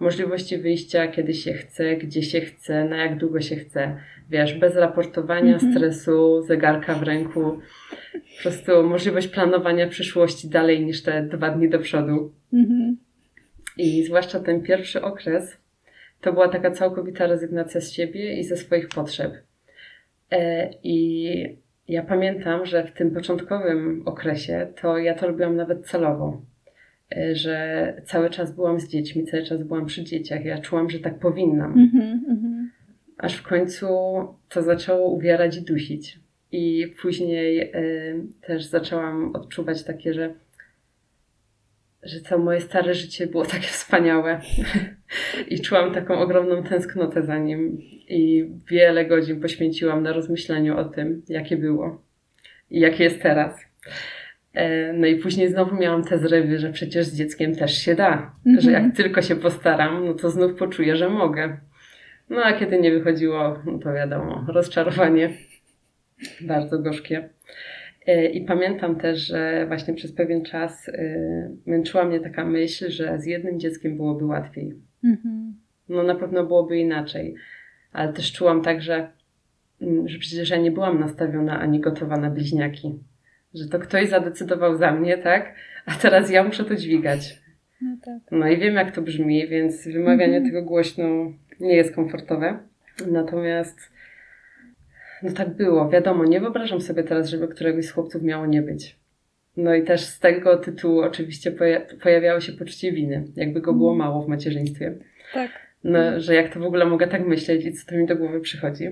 możliwości 0.01 0.59
wyjścia, 0.59 1.09
kiedy 1.09 1.35
się 1.35 1.53
chce, 1.53 1.97
gdzie 1.97 2.23
się 2.23 2.41
chce, 2.41 2.85
na 2.85 2.97
jak 2.97 3.19
długo 3.19 3.41
się 3.41 3.57
chce. 3.57 3.97
Wiesz, 4.31 4.55
bez 4.55 4.77
raportowania 4.77 5.57
mm 5.57 5.59
-hmm. 5.59 5.77
stresu, 5.77 6.43
zegarka 6.43 6.95
w 6.95 7.03
ręku. 7.03 7.59
Po 8.13 8.43
prostu 8.43 8.83
możliwość 8.83 9.29
planowania 9.29 9.89
przyszłości 9.89 10.49
dalej 10.49 10.85
niż 10.85 11.03
te 11.03 11.23
dwa 11.23 11.51
dni 11.51 11.69
do 11.69 11.79
przodu. 11.79 12.33
Mm 12.53 12.67
-hmm. 12.67 12.95
I 13.77 14.05
zwłaszcza 14.05 14.41
ten 14.41 14.63
pierwszy 14.63 15.03
okres 15.03 15.57
to 16.21 16.33
była 16.33 16.49
taka 16.49 16.71
całkowita 16.71 17.27
rezygnacja 17.27 17.81
z 17.81 17.93
siebie 17.93 18.37
i 18.37 18.45
ze 18.45 18.57
swoich 18.57 18.89
potrzeb. 18.89 19.33
E, 20.31 20.71
I 20.83 21.59
ja 21.89 22.03
pamiętam, 22.03 22.67
że 22.67 22.85
w 22.85 22.93
tym 22.93 23.11
początkowym 23.11 24.03
okresie 24.07 24.73
to 24.81 24.99
ja 24.99 25.15
to 25.15 25.27
robiłam 25.27 25.57
nawet 25.57 25.87
celowo. 25.87 26.43
E, 27.17 27.35
że 27.35 27.95
cały 28.05 28.31
czas 28.31 28.55
byłam 28.55 28.81
z 28.81 28.89
dziećmi, 28.89 29.25
cały 29.25 29.43
czas 29.43 29.63
byłam 29.63 29.87
przy 29.87 30.05
dzieciach. 30.05 30.45
Ja 30.45 30.59
czułam, 30.59 30.91
że 30.91 30.99
tak 30.99 31.19
powinnam. 31.19 31.75
Mm-hmm, 31.75 32.19
mm-hmm. 32.31 32.67
Aż 33.19 33.37
w 33.37 33.43
końcu 33.43 33.87
to 34.49 34.63
zaczęło 34.63 35.11
uwierać 35.11 35.57
i 35.57 35.63
dusić. 35.63 36.21
I 36.53 36.95
później 37.03 37.61
y, 37.61 38.27
też 38.41 38.65
zaczęłam 38.65 39.35
odczuwać 39.35 39.85
takie, 39.85 40.15
że, 40.15 40.35
że 42.03 42.21
całe 42.21 42.43
moje 42.43 42.61
stare 42.61 42.95
życie 42.95 43.27
było 43.27 43.45
takie 43.45 43.67
wspaniałe. 43.67 44.41
I 45.49 45.61
czułam 45.61 45.95
taką 45.95 46.19
ogromną 46.19 46.63
tęsknotę 46.63 47.23
za 47.23 47.39
nim. 47.39 47.79
I 48.09 48.51
wiele 48.71 49.05
godzin 49.05 49.41
poświęciłam 49.41 50.03
na 50.03 50.13
rozmyślaniu 50.13 50.79
o 50.79 50.85
tym, 50.85 51.23
jakie 51.29 51.57
było 51.57 52.03
i 52.71 52.81
jakie 52.81 53.05
jest 53.05 53.23
teraz. 53.23 53.61
E, 54.55 54.93
no 54.93 55.07
i 55.07 55.17
później 55.17 55.49
znowu 55.49 55.77
miałam 55.77 56.05
te 56.05 56.19
zrywy, 56.19 56.59
że 56.59 56.73
przecież 56.73 57.07
z 57.07 57.17
dzieckiem 57.17 57.55
też 57.55 57.79
się 57.79 57.95
da, 57.95 58.35
że 58.59 58.73
jak 58.73 58.97
tylko 58.97 59.23
się 59.23 59.37
postaram, 59.37 60.07
no 60.07 60.15
to 60.15 60.31
znów 60.31 60.55
poczuję, 60.55 60.97
że 60.97 61.09
mogę. 61.09 61.57
No 62.31 62.43
a 62.45 62.53
kiedy 62.53 62.81
nie 62.81 62.91
wychodziło, 62.91 63.63
no 63.67 63.79
to 63.79 63.93
wiadomo, 63.93 64.45
rozczarowanie 64.49 65.31
bardzo 66.41 66.79
gorzkie. 66.79 67.29
E, 68.09 68.27
I 68.27 68.45
pamiętam 68.45 68.97
też, 68.97 69.27
że 69.27 69.67
właśnie 69.67 69.95
przez 69.95 70.13
pewien 70.13 70.45
czas 70.45 70.89
e, 70.89 70.95
męczyła 71.67 72.05
mnie 72.05 72.21
taka 72.21 72.45
myśl, 72.45 72.91
że 72.91 73.19
z 73.19 73.27
jednym 73.27 73.61
dzieckiem 73.61 73.97
byłoby 73.97 74.25
łatwiej. 74.25 74.75
Mm-hmm. 75.05 75.53
No 75.89 76.03
na 76.03 76.15
pewno 76.15 76.45
byłoby 76.45 76.79
inaczej, 76.79 77.35
ale 77.93 78.13
też 78.13 78.33
czułam 78.33 78.63
tak, 78.63 78.83
że, 78.83 79.09
mm, 79.81 80.09
że 80.09 80.19
przecież 80.19 80.51
ja 80.51 80.57
nie 80.57 80.71
byłam 80.71 81.01
nastawiona 81.01 81.61
ani 81.61 81.81
gotowa 81.81 82.17
na 82.17 82.31
bliźniaki 82.31 82.99
że 83.55 83.69
to 83.69 83.79
ktoś 83.79 84.09
zadecydował 84.09 84.77
za 84.77 84.93
mnie, 84.93 85.19
tak? 85.19 85.55
A 85.87 85.95
teraz 85.95 86.31
ja 86.31 86.45
muszę 86.45 86.65
to 86.65 86.75
dźwigać. 86.75 87.41
No, 87.83 87.97
tak. 88.05 88.19
no 88.31 88.49
i 88.49 88.57
wiem, 88.57 88.75
jak 88.75 88.91
to 88.91 89.03
brzmi, 89.03 89.49
więc 89.49 89.89
wymawianie 89.89 90.37
mhm. 90.37 90.45
tego 90.45 90.63
głośno 90.63 91.05
nie 91.61 91.75
jest 91.75 91.95
komfortowe. 91.95 92.59
Natomiast 93.07 93.93
no 95.23 95.33
tak 95.33 95.49
było, 95.49 95.89
wiadomo, 95.89 96.25
nie 96.25 96.41
wyobrażam 96.41 96.81
sobie 96.81 97.03
teraz, 97.03 97.29
żeby 97.29 97.49
któregoś 97.49 97.87
z 97.87 97.91
chłopców 97.91 98.23
miało 98.23 98.47
nie 98.47 98.63
być. 98.63 98.97
No 99.57 99.75
i 99.75 99.85
też 99.85 100.01
z 100.01 100.21
tego 100.21 100.57
tytułu 100.57 101.01
oczywiście 101.01 101.53
pojawiało 102.03 102.41
się 102.41 102.53
poczucie 102.53 102.93
winy, 102.93 103.25
jakby 103.37 103.61
go 103.61 103.73
było 103.73 103.93
mhm. 103.93 104.09
mało 104.09 104.25
w 104.25 104.29
macierzyństwie. 104.29 104.95
Tak. 105.35 105.51
No, 105.85 106.21
że 106.21 106.35
jak 106.35 106.55
to 106.55 106.61
w 106.61 106.65
ogóle 106.65 106.87
mogę 106.87 107.07
tak 107.07 107.27
myśleć 107.27 107.67
i 107.67 107.73
co 107.73 107.91
to 107.91 107.97
mi 107.97 108.07
do 108.07 108.17
głowy 108.17 108.41
przychodzi. 108.41 108.87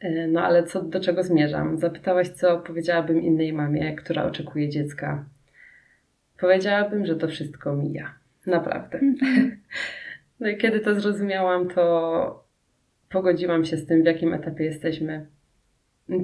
E, 0.00 0.26
no 0.26 0.42
ale 0.42 0.64
co, 0.64 0.82
do 0.82 1.00
czego 1.00 1.22
zmierzam? 1.22 1.78
Zapytałaś, 1.78 2.28
co 2.28 2.58
powiedziałabym 2.58 3.22
innej 3.22 3.52
mamie, 3.52 3.96
która 3.96 4.24
oczekuje 4.24 4.68
dziecka. 4.68 5.24
Powiedziałabym, 6.40 7.06
że 7.06 7.16
to 7.16 7.28
wszystko 7.28 7.76
mija. 7.76 8.14
Naprawdę. 8.46 8.98
Mhm. 8.98 9.56
No 10.40 10.48
i 10.48 10.56
kiedy 10.56 10.80
to 10.80 11.00
zrozumiałam, 11.00 11.68
to 11.68 12.43
pogodziłam 13.14 13.64
się 13.64 13.76
z 13.76 13.86
tym, 13.86 14.02
w 14.02 14.06
jakim 14.06 14.34
etapie 14.34 14.64
jesteśmy. 14.64 15.26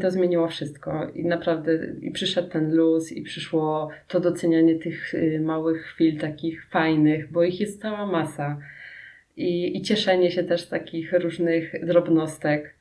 to 0.00 0.10
zmieniło 0.10 0.48
wszystko 0.48 1.10
i 1.14 1.24
naprawdę 1.24 1.78
i 2.00 2.10
przyszedł 2.10 2.48
ten 2.48 2.74
luz 2.74 3.12
i 3.12 3.22
przyszło 3.22 3.88
to 4.08 4.20
docenianie 4.20 4.74
tych 4.78 5.14
y, 5.14 5.40
małych 5.44 5.82
chwil 5.82 6.18
takich 6.18 6.66
fajnych, 6.68 7.32
bo 7.32 7.44
ich 7.44 7.60
jest 7.60 7.82
cała 7.82 8.06
masa 8.06 8.58
i, 9.36 9.76
i 9.76 9.82
cieszenie 9.82 10.30
się 10.30 10.44
też 10.44 10.60
z 10.60 10.68
takich 10.68 11.12
różnych 11.12 11.86
drobnostek. 11.86 12.74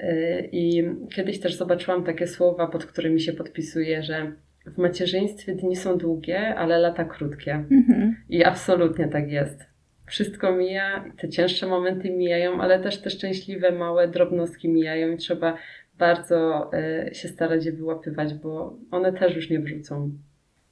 Y, 0.00 0.48
I 0.52 0.84
kiedyś 1.14 1.40
też 1.40 1.54
zobaczyłam 1.54 2.04
takie 2.04 2.26
słowa, 2.26 2.66
pod 2.66 2.86
którymi 2.86 3.20
się 3.20 3.32
podpisuję, 3.32 4.02
że 4.02 4.32
w 4.66 4.78
macierzyństwie 4.78 5.54
dni 5.54 5.76
są 5.76 5.98
długie, 5.98 6.54
ale 6.54 6.78
lata 6.78 7.04
krótkie. 7.04 7.52
Mhm. 7.70 8.16
I 8.28 8.44
absolutnie 8.44 9.08
tak 9.08 9.30
jest. 9.30 9.75
Wszystko 10.06 10.52
mija, 10.52 11.04
te 11.18 11.28
cięższe 11.28 11.66
momenty 11.66 12.10
mijają, 12.10 12.60
ale 12.60 12.80
też 12.80 12.98
te 12.98 13.10
szczęśliwe, 13.10 13.72
małe 13.72 14.08
drobnostki 14.08 14.68
mijają 14.68 15.12
i 15.12 15.16
trzeba 15.16 15.56
bardzo 15.98 16.70
y, 17.08 17.14
się 17.14 17.28
starać 17.28 17.66
je 17.66 17.72
wyłapywać, 17.72 18.34
bo 18.34 18.76
one 18.90 19.12
też 19.12 19.36
już 19.36 19.50
nie 19.50 19.60
wrócą. 19.60 20.10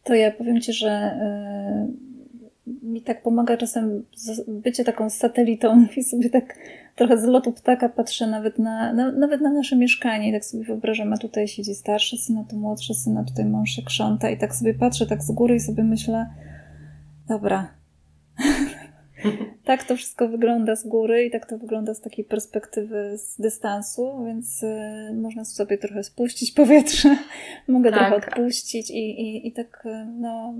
To 0.04 0.14
ja 0.14 0.30
powiem 0.30 0.60
Ci, 0.60 0.72
że 0.72 1.18
y, 2.66 2.84
mi 2.86 3.02
tak 3.02 3.22
pomaga 3.22 3.56
czasem 3.56 4.04
bycie 4.48 4.84
taką 4.84 5.10
satelitą 5.10 5.86
i 5.96 6.04
sobie 6.04 6.30
tak 6.30 6.54
trochę 6.96 7.18
z 7.18 7.24
lotu 7.24 7.52
ptaka 7.52 7.88
patrzę 7.88 8.26
nawet 8.26 8.58
na, 8.58 8.92
na, 8.92 9.12
nawet 9.12 9.40
na 9.40 9.50
nasze 9.50 9.76
mieszkanie 9.76 10.30
i 10.30 10.32
tak 10.32 10.44
sobie 10.44 10.64
wyobrażam, 10.64 11.12
a 11.12 11.18
tutaj 11.18 11.48
siedzi 11.48 11.74
starszy 11.74 12.16
syn, 12.16 12.38
a 12.38 12.44
tu 12.44 12.56
młodszy 12.56 12.94
syn, 12.94 13.18
a 13.18 13.24
tutaj 13.24 13.44
mąż 13.44 13.70
się 13.70 13.82
krząta 13.82 14.30
i 14.30 14.38
tak 14.38 14.54
sobie 14.54 14.74
patrzę 14.74 15.06
tak 15.06 15.22
z 15.22 15.30
góry 15.30 15.54
i 15.54 15.60
sobie 15.60 15.82
myślę, 15.82 16.26
dobra, 17.28 17.68
tak 19.64 19.84
to 19.84 19.96
wszystko 19.96 20.28
wygląda 20.28 20.76
z 20.76 20.88
góry 20.88 21.24
i 21.24 21.30
tak 21.30 21.46
to 21.46 21.58
wygląda 21.58 21.94
z 21.94 22.00
takiej 22.00 22.24
perspektywy, 22.24 23.18
z 23.18 23.40
dystansu, 23.40 24.24
więc 24.26 24.62
y, 24.62 25.14
można 25.14 25.44
sobie 25.44 25.78
trochę 25.78 26.04
spuścić 26.04 26.52
powietrze, 26.60 27.16
mogę 27.68 27.90
tak. 27.90 27.98
trochę 27.98 28.16
odpuścić 28.16 28.90
i, 28.90 29.20
i, 29.20 29.48
i 29.48 29.52
tak 29.52 29.82
y, 29.86 30.06
no, 30.06 30.54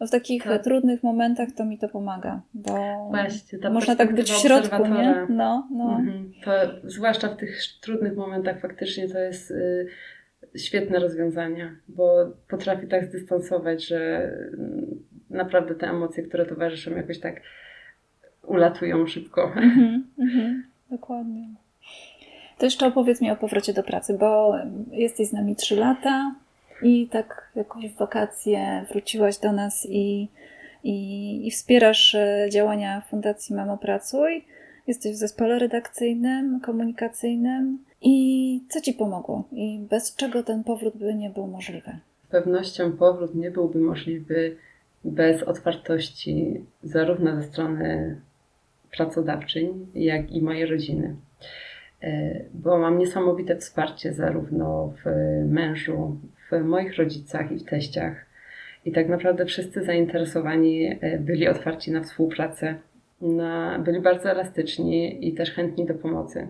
w 0.00 0.10
takich 0.10 0.44
tak. 0.44 0.64
trudnych 0.64 1.02
momentach 1.02 1.48
to 1.56 1.64
mi 1.64 1.78
to 1.78 1.88
pomaga, 1.88 2.42
bo 2.54 3.06
Właśnie, 3.10 3.70
można 3.70 3.96
tak 3.96 4.14
być 4.14 4.30
w 4.30 4.36
środku, 4.36 4.86
nie? 4.86 5.26
No, 5.28 5.68
no. 5.72 5.96
Mhm. 5.98 6.32
To, 6.44 6.50
zwłaszcza 6.84 7.28
w 7.28 7.36
tych 7.36 7.58
trudnych 7.80 8.16
momentach 8.16 8.60
faktycznie 8.60 9.08
to 9.08 9.18
jest 9.18 9.50
y, 9.50 9.86
świetne 10.56 10.98
rozwiązanie, 10.98 11.76
bo 11.88 12.32
potrafi 12.48 12.88
tak 12.88 13.04
zdystansować, 13.04 13.86
że 13.86 14.22
y, 14.22 15.09
naprawdę 15.30 15.74
te 15.74 15.86
emocje, 15.86 16.22
które 16.22 16.46
towarzyszą 16.46 16.96
jakoś 16.96 17.18
tak 17.20 17.42
ulatują 18.46 19.06
szybko. 19.06 19.44
Mhm, 19.44 20.06
mhm, 20.18 20.64
dokładnie. 20.90 21.48
To 22.58 22.66
jeszcze 22.66 22.86
opowiedz 22.86 23.20
mi 23.20 23.30
o 23.30 23.36
powrocie 23.36 23.72
do 23.72 23.82
pracy, 23.82 24.16
bo 24.18 24.54
jesteś 24.92 25.28
z 25.28 25.32
nami 25.32 25.56
trzy 25.56 25.76
lata 25.76 26.34
i 26.82 27.08
tak 27.08 27.50
jakoś 27.56 27.88
w 27.88 27.96
wakacje 27.96 28.86
wróciłaś 28.90 29.38
do 29.38 29.52
nas 29.52 29.86
i, 29.90 30.28
i, 30.84 31.46
i 31.46 31.50
wspierasz 31.50 32.14
e, 32.14 32.48
działania 32.50 33.02
Fundacji 33.10 33.56
Mamo 33.56 33.78
Pracuj. 33.78 34.44
Jesteś 34.86 35.12
w 35.12 35.18
zespole 35.18 35.58
redakcyjnym, 35.58 36.60
komunikacyjnym. 36.60 37.78
I 38.02 38.60
co 38.68 38.80
Ci 38.80 38.92
pomogło? 38.92 39.44
I 39.52 39.78
bez 39.90 40.16
czego 40.16 40.42
ten 40.42 40.64
powrót 40.64 40.96
by 40.96 41.14
nie 41.14 41.30
był 41.30 41.46
możliwy? 41.46 41.98
Z 42.24 42.30
pewnością 42.30 42.92
powrót 42.92 43.34
nie 43.34 43.50
byłby 43.50 43.78
możliwy 43.78 44.56
bez 45.04 45.42
otwartości 45.42 46.64
zarówno 46.82 47.36
ze 47.36 47.42
strony 47.42 48.16
pracodawczyń, 48.90 49.86
jak 49.94 50.30
i 50.30 50.42
mojej 50.42 50.66
rodziny. 50.66 51.16
E, 52.02 52.40
bo 52.54 52.78
mam 52.78 52.98
niesamowite 52.98 53.56
wsparcie 53.56 54.12
zarówno 54.12 54.94
w 55.04 55.10
mężu, 55.46 56.16
w 56.50 56.64
moich 56.64 56.96
rodzicach 56.96 57.52
i 57.52 57.58
w 57.58 57.64
teściach. 57.64 58.26
I 58.84 58.92
tak 58.92 59.08
naprawdę 59.08 59.46
wszyscy 59.46 59.84
zainteresowani 59.84 60.98
e, 61.00 61.18
byli 61.18 61.48
otwarci 61.48 61.92
na 61.92 62.00
współpracę, 62.00 62.74
na, 63.20 63.78
byli 63.78 64.00
bardzo 64.00 64.30
elastyczni 64.30 65.28
i 65.28 65.34
też 65.34 65.50
chętni 65.50 65.86
do 65.86 65.94
pomocy. 65.94 66.46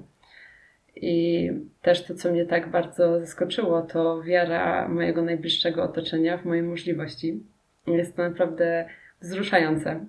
I 0.96 1.50
też 1.82 2.04
to, 2.04 2.14
co 2.14 2.32
mnie 2.32 2.46
tak 2.46 2.70
bardzo 2.70 3.20
zaskoczyło, 3.20 3.82
to 3.82 4.22
wiara 4.22 4.88
mojego 4.88 5.22
najbliższego 5.22 5.82
otoczenia 5.82 6.38
w 6.38 6.44
moje 6.44 6.62
możliwości. 6.62 7.40
Jest 7.86 8.16
to 8.16 8.22
naprawdę 8.22 8.88
wzruszające, 9.20 10.06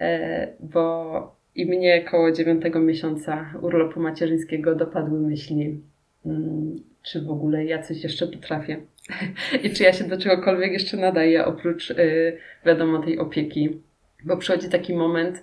e, 0.00 0.48
bo 0.60 1.36
i 1.54 1.66
mnie 1.66 2.02
koło 2.02 2.32
dziewiątego 2.32 2.80
miesiąca 2.80 3.54
urlopu 3.62 4.00
macierzyńskiego 4.00 4.74
dopadły 4.74 5.20
myśli, 5.20 5.80
mm, 6.26 6.76
czy 7.02 7.22
w 7.22 7.30
ogóle 7.30 7.64
ja 7.64 7.82
coś 7.82 8.02
jeszcze 8.02 8.26
potrafię 8.26 8.76
i 9.64 9.70
czy 9.70 9.82
ja 9.82 9.92
się 9.92 10.04
do 10.04 10.18
czegokolwiek 10.18 10.72
jeszcze 10.72 10.96
nadaję, 10.96 11.44
oprócz 11.44 11.90
y, 11.90 12.38
wiadomo 12.66 13.02
tej 13.02 13.18
opieki. 13.18 13.80
Bo 14.24 14.36
przychodzi 14.36 14.68
taki 14.68 14.94
moment, 14.94 15.42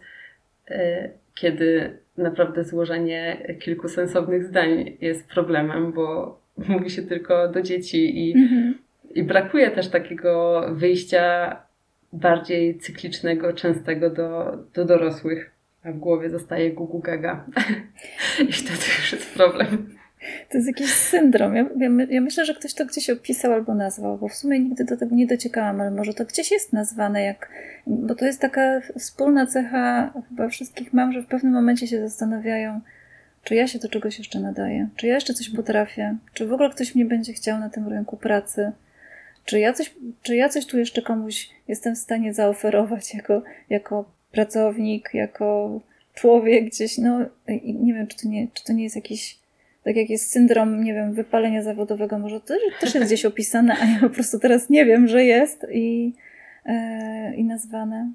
y, 0.71 0.75
kiedy 1.35 1.97
naprawdę 2.17 2.63
złożenie 2.63 3.37
kilku 3.59 3.87
sensownych 3.87 4.43
zdań 4.43 4.97
jest 5.01 5.27
problemem, 5.27 5.91
bo 5.91 6.39
mówi 6.69 6.89
się 6.89 7.01
tylko 7.01 7.47
do 7.47 7.61
dzieci 7.61 8.29
i, 8.29 8.33
mhm. 8.37 8.77
I 9.15 9.23
brakuje 9.23 9.71
też 9.71 9.89
takiego 9.89 10.65
wyjścia 10.71 11.55
bardziej 12.13 12.79
cyklicznego, 12.79 13.53
częstego 13.53 14.09
do, 14.09 14.57
do 14.73 14.85
dorosłych 14.85 15.51
a 15.83 15.91
w 15.91 15.97
głowie 15.97 16.29
zostaje 16.29 16.71
gugu 16.71 16.99
gaga. 16.99 17.45
I 18.49 18.51
wtedy 18.51 18.85
już 18.99 19.11
jest 19.11 19.33
problem. 19.33 19.95
To 20.49 20.57
jest 20.57 20.67
jakiś 20.67 20.93
syndrom. 20.93 21.55
Ja, 21.55 21.65
ja, 21.79 21.89
ja, 22.09 22.21
myślę, 22.21 22.45
że 22.45 22.53
ktoś 22.53 22.73
to 22.73 22.85
gdzieś 22.85 23.09
opisał 23.09 23.53
albo 23.53 23.73
nazwał, 23.73 24.17
bo 24.17 24.27
w 24.27 24.35
sumie 24.35 24.59
nigdy 24.59 24.85
do 24.85 24.97
tego 24.97 25.15
nie 25.15 25.27
dociekałam, 25.27 25.81
ale 25.81 25.91
może 25.91 26.13
to 26.13 26.25
gdzieś 26.25 26.51
jest 26.51 26.73
nazwane, 26.73 27.23
jak, 27.23 27.49
bo 27.87 28.15
to 28.15 28.25
jest 28.25 28.41
taka 28.41 28.81
wspólna 28.99 29.45
cecha 29.45 30.13
chyba 30.29 30.49
wszystkich 30.49 30.93
mam, 30.93 31.11
że 31.11 31.21
w 31.21 31.27
pewnym 31.27 31.53
momencie 31.53 31.87
się 31.87 31.99
zastanawiają, 31.99 32.81
czy 33.43 33.55
ja 33.55 33.67
się 33.67 33.79
do 33.79 33.89
czegoś 33.89 34.17
jeszcze 34.17 34.39
nadaję, 34.39 34.87
czy 34.95 35.07
ja 35.07 35.15
jeszcze 35.15 35.33
coś 35.33 35.49
potrafię, 35.49 36.15
czy 36.33 36.47
w 36.47 36.53
ogóle 36.53 36.69
ktoś 36.69 36.95
mnie 36.95 37.05
będzie 37.05 37.33
chciał 37.33 37.59
na 37.59 37.69
tym 37.69 37.87
rynku 37.87 38.17
pracy, 38.17 38.71
czy 39.45 39.59
ja 39.59 39.73
coś, 39.73 39.95
czy 40.23 40.35
ja 40.35 40.49
coś 40.49 40.65
tu 40.65 40.79
jeszcze 40.79 41.01
komuś 41.01 41.49
jestem 41.67 41.95
w 41.95 41.97
stanie 41.97 42.33
zaoferować 42.33 43.13
jako, 43.13 43.41
jako 43.69 44.11
pracownik, 44.31 45.09
jako 45.13 45.79
człowiek 46.13 46.65
gdzieś, 46.65 46.97
no 46.97 47.19
nie 47.63 47.93
wiem, 47.93 48.07
czy 48.07 48.17
to 48.17 48.29
nie, 48.29 48.47
czy 48.53 48.63
to 48.63 48.73
nie 48.73 48.83
jest 48.83 48.95
jakiś, 48.95 49.39
tak 49.83 49.95
jak 49.95 50.09
jest 50.09 50.31
syndrom, 50.31 50.83
nie 50.83 50.93
wiem, 50.93 51.13
wypalenia 51.13 51.63
zawodowego, 51.63 52.19
może 52.19 52.41
to 52.41 52.53
też 52.79 52.95
jest 52.95 53.07
gdzieś 53.07 53.25
opisane, 53.25 53.75
a 53.81 53.85
ja 53.85 53.99
po 53.99 54.09
prostu 54.09 54.39
teraz 54.39 54.69
nie 54.69 54.85
wiem, 54.85 55.07
że 55.07 55.25
jest 55.25 55.67
i, 55.71 56.13
e, 56.65 57.35
i 57.35 57.43
nazwane. 57.43 58.11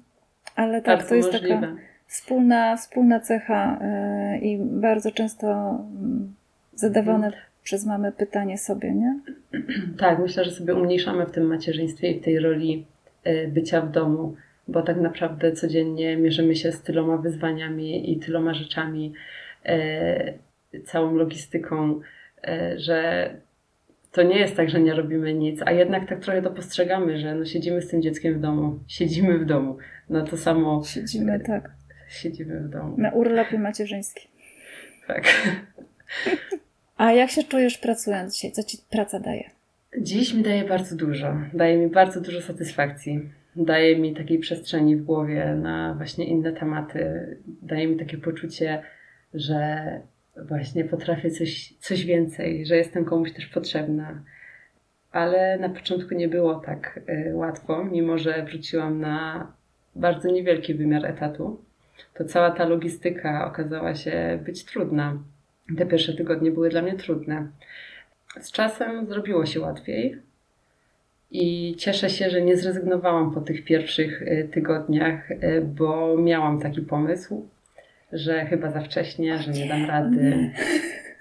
Ale 0.55 0.81
tak, 0.81 0.99
tak 0.99 1.09
to 1.09 1.15
jest 1.15 1.31
możliwe. 1.31 1.55
taka 1.55 1.75
wspólna, 2.07 2.77
wspólna 2.77 3.19
cecha 3.19 3.79
e, 3.81 4.39
i 4.39 4.57
bardzo 4.57 5.11
często 5.11 5.47
mm, 5.49 6.33
zadawane 6.75 7.27
mhm. 7.27 7.46
Przez 7.67 7.85
mamy 7.85 8.11
pytanie 8.11 8.57
sobie, 8.57 8.91
nie? 8.91 9.19
Tak, 9.97 10.19
myślę, 10.19 10.43
że 10.43 10.51
sobie 10.51 10.75
umniejszamy 10.75 11.25
w 11.25 11.31
tym 11.31 11.45
macierzyństwie 11.45 12.11
i 12.11 12.19
w 12.19 12.23
tej 12.23 12.39
roli 12.39 12.85
e, 13.23 13.47
bycia 13.47 13.81
w 13.81 13.91
domu 13.91 14.35
bo 14.67 14.81
tak 14.81 14.97
naprawdę 14.97 15.51
codziennie 15.51 16.17
mierzymy 16.17 16.55
się 16.55 16.71
z 16.71 16.81
tyloma 16.81 17.17
wyzwaniami 17.17 18.11
i 18.11 18.19
tyloma 18.19 18.53
rzeczami, 18.53 19.13
e, 19.65 20.33
całą 20.85 21.15
logistyką, 21.15 21.99
e, 22.47 22.79
że 22.79 23.29
to 24.11 24.23
nie 24.23 24.39
jest 24.39 24.55
tak, 24.55 24.69
że 24.69 24.79
nie 24.79 24.93
robimy 24.93 25.33
nic, 25.33 25.61
a 25.65 25.71
jednak 25.71 26.09
tak 26.09 26.19
trochę 26.19 26.41
to 26.41 26.51
postrzegamy, 26.51 27.19
że 27.19 27.35
no 27.35 27.45
siedzimy 27.45 27.81
z 27.81 27.89
tym 27.89 28.01
dzieckiem 28.01 28.33
w 28.33 28.39
domu, 28.39 28.79
siedzimy 28.87 29.39
w 29.39 29.45
domu, 29.45 29.77
no 30.09 30.25
to 30.25 30.37
samo. 30.37 30.83
Siedzimy, 30.83 31.39
tak. 31.39 31.71
Siedzimy 32.09 32.59
w 32.59 32.69
domu. 32.69 32.95
Na 32.97 33.11
urlopie 33.11 33.59
macierzyńskim. 33.59 34.31
Tak. 35.07 35.23
A 36.97 37.11
jak 37.11 37.29
się 37.29 37.43
czujesz 37.43 37.77
pracując 37.77 38.33
dzisiaj? 38.33 38.51
Co 38.51 38.63
ci 38.63 38.77
praca 38.89 39.19
daje? 39.19 39.49
Dziś 40.01 40.33
mi 40.33 40.43
daje 40.43 40.63
bardzo 40.63 40.95
dużo. 40.95 41.37
Daje 41.53 41.77
mi 41.77 41.87
bardzo 41.87 42.21
dużo 42.21 42.41
satysfakcji 42.41 43.29
daje 43.65 43.99
mi 43.99 44.15
takiej 44.15 44.39
przestrzeni 44.39 44.95
w 44.95 45.03
głowie 45.03 45.55
na 45.55 45.93
właśnie 45.93 46.25
inne 46.25 46.53
tematy. 46.53 47.37
Daje 47.61 47.87
mi 47.87 47.97
takie 47.97 48.17
poczucie, 48.17 48.81
że 49.33 49.89
właśnie 50.47 50.85
potrafię 50.85 51.31
coś, 51.31 51.73
coś 51.79 52.05
więcej, 52.05 52.65
że 52.65 52.75
jestem 52.77 53.05
komuś 53.05 53.33
też 53.33 53.45
potrzebna. 53.45 54.21
Ale 55.11 55.57
na 55.57 55.69
początku 55.69 56.15
nie 56.15 56.27
było 56.27 56.55
tak 56.55 56.99
y, 57.09 57.35
łatwo, 57.35 57.83
mimo 57.83 58.17
że 58.17 58.43
wróciłam 58.43 58.99
na 58.99 59.47
bardzo 59.95 60.31
niewielki 60.31 60.73
wymiar 60.73 61.05
etatu. 61.05 61.61
To 62.13 62.25
cała 62.25 62.51
ta 62.51 62.65
logistyka 62.65 63.47
okazała 63.47 63.95
się 63.95 64.39
być 64.45 64.65
trudna. 64.65 65.17
Te 65.77 65.85
pierwsze 65.85 66.13
tygodnie 66.13 66.51
były 66.51 66.69
dla 66.69 66.81
mnie 66.81 66.93
trudne. 66.93 67.47
Z 68.39 68.51
czasem 68.51 69.07
zrobiło 69.07 69.45
się 69.45 69.59
łatwiej, 69.59 70.17
i 71.31 71.75
cieszę 71.77 72.09
się, 72.09 72.29
że 72.29 72.41
nie 72.41 72.57
zrezygnowałam 72.57 73.33
po 73.33 73.41
tych 73.41 73.63
pierwszych 73.63 74.21
y, 74.21 74.49
tygodniach, 74.53 75.31
y, 75.31 75.61
bo 75.61 76.17
miałam 76.17 76.61
taki 76.61 76.81
pomysł, 76.81 77.45
że 78.13 78.45
chyba 78.45 78.71
za 78.71 78.81
wcześnie, 78.81 79.37
że 79.37 79.51
nie 79.51 79.67
dam 79.67 79.85
rady. 79.85 80.51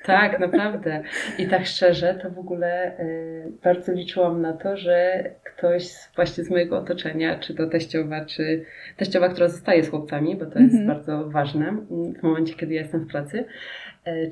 Tak, 0.04 0.40
naprawdę. 0.40 1.02
I 1.38 1.46
tak 1.46 1.66
szczerze, 1.66 2.18
to 2.22 2.30
w 2.30 2.38
ogóle 2.38 3.00
y, 3.00 3.52
bardzo 3.64 3.92
liczyłam 3.92 4.42
na 4.42 4.52
to, 4.52 4.76
że 4.76 5.24
ktoś 5.44 5.88
właśnie 6.16 6.44
z 6.44 6.50
mojego 6.50 6.78
otoczenia, 6.78 7.38
czy 7.38 7.54
to 7.54 7.66
teściowa, 7.66 8.24
czy 8.24 8.64
teściowa, 8.96 9.28
która 9.28 9.48
zostaje 9.48 9.84
z 9.84 9.90
chłopcami, 9.90 10.36
bo 10.36 10.46
to 10.46 10.58
jest 10.58 10.74
mm 10.74 10.84
-hmm. 10.84 10.94
bardzo 10.94 11.30
ważne 11.30 11.76
w 12.20 12.22
momencie, 12.22 12.54
kiedy 12.54 12.74
ja 12.74 12.80
jestem 12.80 13.00
w 13.00 13.10
pracy, 13.10 13.44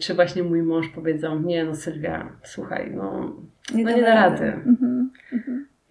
czy 0.00 0.14
właśnie 0.14 0.42
mój 0.42 0.62
mąż 0.62 0.88
powiedział, 0.88 1.40
nie 1.40 1.64
no 1.64 1.74
Sylwia, 1.74 2.32
słuchaj, 2.42 2.90
no 2.94 3.36
nie, 3.74 3.84
no 3.84 3.96
nie 3.96 4.02
da 4.02 4.14
rady. 4.14 4.44
Mm 4.44 4.76
-hmm 4.76 5.04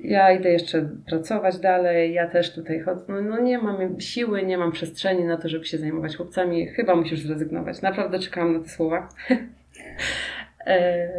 ja 0.04 0.32
idę 0.32 0.50
jeszcze 0.50 0.90
pracować 1.10 1.60
dalej, 1.60 2.14
ja 2.14 2.28
też 2.28 2.54
tutaj 2.54 2.80
chodzę. 2.80 3.06
No, 3.08 3.22
no, 3.22 3.40
nie 3.40 3.58
mam 3.58 4.00
siły, 4.00 4.44
nie 4.44 4.58
mam 4.58 4.72
przestrzeni 4.72 5.24
na 5.24 5.38
to, 5.38 5.50
żeby 5.50 5.66
się 5.66 5.78
zajmować 5.78 6.16
chłopcami. 6.16 6.68
Chyba 6.68 6.96
musisz 6.96 7.20
zrezygnować. 7.20 7.82
Naprawdę 7.82 8.20
czekałam 8.20 8.54
na 8.54 8.60
te 8.60 8.70
słowa. 8.70 9.10
e, 10.68 11.10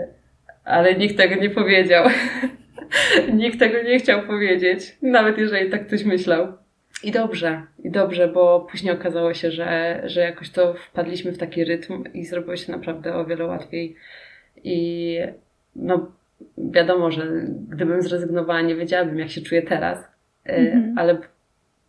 ale 0.65 0.95
nikt 0.95 1.17
tego 1.17 1.35
nie 1.35 1.51
powiedział. 1.51 2.05
nikt 3.43 3.59
tego 3.59 3.83
nie 3.83 3.99
chciał 3.99 4.23
powiedzieć, 4.23 4.97
nawet 5.03 5.39
jeżeli 5.39 5.71
tak 5.71 5.87
ktoś 5.87 6.05
myślał. 6.05 6.64
I 7.05 7.11
dobrze, 7.11 7.63
i 7.85 7.91
dobrze, 7.91 8.29
bo 8.29 8.67
później 8.71 8.95
okazało 8.95 9.35
się, 9.35 9.51
że, 9.51 10.01
że 10.05 10.21
jakoś 10.21 10.51
to 10.51 10.75
wpadliśmy 10.75 11.33
w 11.33 11.39
taki 11.39 11.65
rytm 11.65 12.05
i 12.15 12.25
zrobiło 12.25 12.57
się 12.57 12.73
naprawdę 12.73 13.15
o 13.15 13.25
wiele 13.25 13.45
łatwiej. 13.45 13.97
I 14.65 15.19
no, 15.77 16.13
wiadomo, 16.59 17.11
że 17.11 17.27
gdybym 17.69 18.03
zrezygnowała, 18.03 18.61
nie 18.61 18.75
wiedziałabym, 18.75 19.19
jak 19.19 19.31
się 19.31 19.41
czuję 19.41 19.63
teraz, 19.63 19.99
mm-hmm. 20.47 20.93
ale 20.97 21.19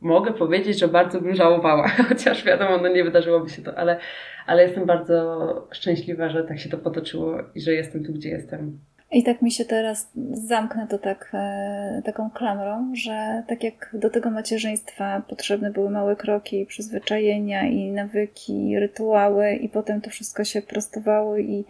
mogę 0.01 0.33
powiedzieć, 0.33 0.79
że 0.79 0.87
bardzo 0.87 1.21
bym 1.21 1.35
żałowała, 1.35 1.87
chociaż 2.09 2.45
wiadomo, 2.45 2.77
no 2.77 2.87
nie 2.87 3.03
wydarzyłoby 3.03 3.49
się 3.49 3.61
to, 3.61 3.77
ale, 3.77 3.99
ale 4.45 4.63
jestem 4.63 4.85
bardzo 4.85 5.67
szczęśliwa, 5.71 6.29
że 6.29 6.43
tak 6.43 6.59
się 6.59 6.69
to 6.69 6.77
potoczyło 6.77 7.37
i 7.55 7.61
że 7.61 7.73
jestem 7.73 8.03
tu, 8.05 8.13
gdzie 8.13 8.29
jestem. 8.29 8.79
I 9.11 9.23
tak 9.23 9.41
mi 9.41 9.51
się 9.51 9.65
teraz 9.65 10.11
zamknę 10.33 10.87
to 10.87 10.97
tak, 10.97 11.31
e, 11.33 12.01
taką 12.05 12.29
klamrą, 12.29 12.91
że 12.95 13.43
tak 13.47 13.63
jak 13.63 13.89
do 13.93 14.09
tego 14.09 14.31
macierzyństwa 14.31 15.21
potrzebne 15.29 15.71
były 15.71 15.89
małe 15.89 16.15
kroki, 16.15 16.65
przyzwyczajenia 16.65 17.67
i 17.67 17.91
nawyki, 17.91 18.79
rytuały, 18.79 19.53
i 19.53 19.69
potem 19.69 20.01
to 20.01 20.09
wszystko 20.09 20.43
się 20.43 20.61
prostowało 20.61 21.37
i 21.37 21.65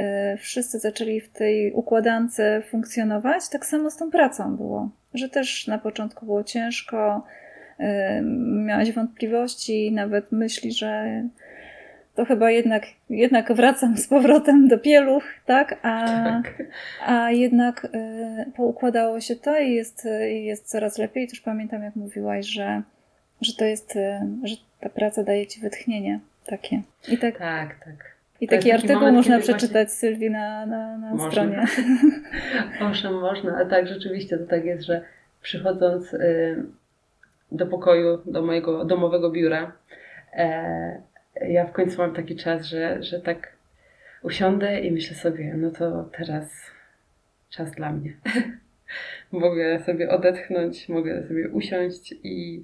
E, 0.00 0.36
wszyscy 0.36 0.78
zaczęli 0.78 1.20
w 1.20 1.28
tej 1.28 1.72
układance 1.72 2.40
funkcjonować, 2.70 3.48
tak 3.48 3.66
samo 3.66 3.90
z 3.90 3.96
tą 3.96 4.10
pracą 4.10 4.56
było. 4.56 4.90
Że 5.14 5.28
też 5.28 5.66
na 5.66 5.78
początku 5.78 6.26
było 6.26 6.44
ciężko, 6.44 7.26
e, 7.78 8.22
miałaś 8.66 8.92
wątpliwości, 8.92 9.92
nawet 9.92 10.32
myśli, 10.32 10.72
że 10.72 11.22
to 12.20 12.24
chyba 12.24 12.50
jednak, 12.50 12.86
jednak 13.10 13.52
wracam 13.52 13.96
z 13.96 14.08
powrotem 14.08 14.68
do 14.68 14.78
pieluch, 14.78 15.24
tak? 15.46 15.78
A, 15.82 16.06
tak. 16.06 16.62
a 17.06 17.30
jednak 17.30 17.86
e, 17.92 18.44
poukładało 18.56 19.20
się 19.20 19.36
to 19.36 19.58
i 19.58 19.74
jest, 19.74 20.08
jest 20.28 20.70
coraz 20.70 20.98
lepiej. 20.98 21.28
Też 21.28 21.40
pamiętam, 21.40 21.82
jak 21.82 21.96
mówiłaś, 21.96 22.46
że, 22.46 22.82
że 23.40 23.52
to 23.54 23.64
jest, 23.64 23.94
że 24.44 24.56
ta 24.80 24.88
praca 24.88 25.24
daje 25.24 25.46
ci 25.46 25.60
wytchnienie 25.60 26.20
takie. 26.46 26.82
I 27.08 27.18
tak, 27.18 27.38
tak. 27.38 27.84
tak. 27.84 28.16
I 28.40 28.48
taki, 28.48 28.58
taki 28.58 28.72
artykuł 28.72 28.94
moment, 28.94 29.16
można 29.16 29.38
przeczytać 29.38 29.72
właśnie... 29.72 29.86
Sylwii 29.86 30.30
na, 30.30 30.66
na, 30.66 30.98
na 30.98 31.10
można. 31.14 31.30
stronie. 31.30 31.66
Owszem, 32.80 33.14
można, 33.14 33.56
ale 33.56 33.66
tak, 33.66 33.88
rzeczywiście 33.88 34.38
to 34.38 34.46
tak 34.46 34.64
jest, 34.64 34.82
że 34.82 35.02
przychodząc 35.42 36.14
y, 36.14 36.64
do 37.52 37.66
pokoju, 37.66 38.18
do 38.26 38.42
mojego 38.42 38.84
domowego 38.84 39.30
biura, 39.30 39.72
e, 40.32 41.02
ja 41.48 41.66
w 41.66 41.72
końcu 41.72 41.98
mam 41.98 42.14
taki 42.14 42.36
czas, 42.36 42.66
że, 42.66 43.02
że 43.02 43.20
tak 43.20 43.56
usiądę 44.22 44.80
i 44.80 44.92
myślę 44.92 45.16
sobie, 45.16 45.54
no 45.56 45.70
to 45.70 46.10
teraz 46.18 46.50
czas 47.50 47.72
dla 47.72 47.92
mnie. 47.92 48.16
mogę 49.32 49.84
sobie 49.84 50.10
odetchnąć, 50.10 50.88
mogę 50.88 51.28
sobie 51.28 51.48
usiąść 51.48 52.12
i, 52.12 52.62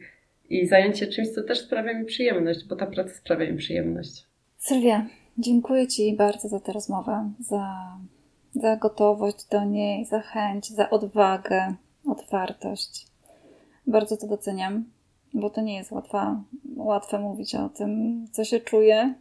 i 0.48 0.66
zająć 0.66 0.98
się 0.98 1.06
czymś, 1.06 1.28
co 1.28 1.42
też 1.42 1.60
sprawia 1.60 1.98
mi 1.98 2.04
przyjemność, 2.04 2.68
bo 2.68 2.76
ta 2.76 2.86
praca 2.86 3.10
sprawia 3.10 3.50
mi 3.52 3.58
przyjemność. 3.58 4.26
Sylwia, 4.58 5.06
Dziękuję 5.38 5.86
Ci 5.86 6.16
bardzo 6.16 6.48
za 6.48 6.60
tę 6.60 6.72
rozmowę, 6.72 7.32
za, 7.40 7.96
za 8.54 8.76
gotowość 8.76 9.48
do 9.50 9.64
niej, 9.64 10.04
za 10.04 10.20
chęć, 10.20 10.68
za 10.68 10.90
odwagę, 10.90 11.74
otwartość. 12.06 13.06
Bardzo 13.86 14.16
to 14.16 14.26
doceniam, 14.26 14.84
bo 15.36 15.50
to 15.50 15.60
nie 15.60 15.74
jest 15.74 15.92
łatwa, 15.92 16.40
łatwe 16.76 17.18
mówić 17.18 17.54
o 17.54 17.68
tym, 17.68 18.24
co 18.32 18.44
się 18.44 18.60
czuję. 18.60 19.14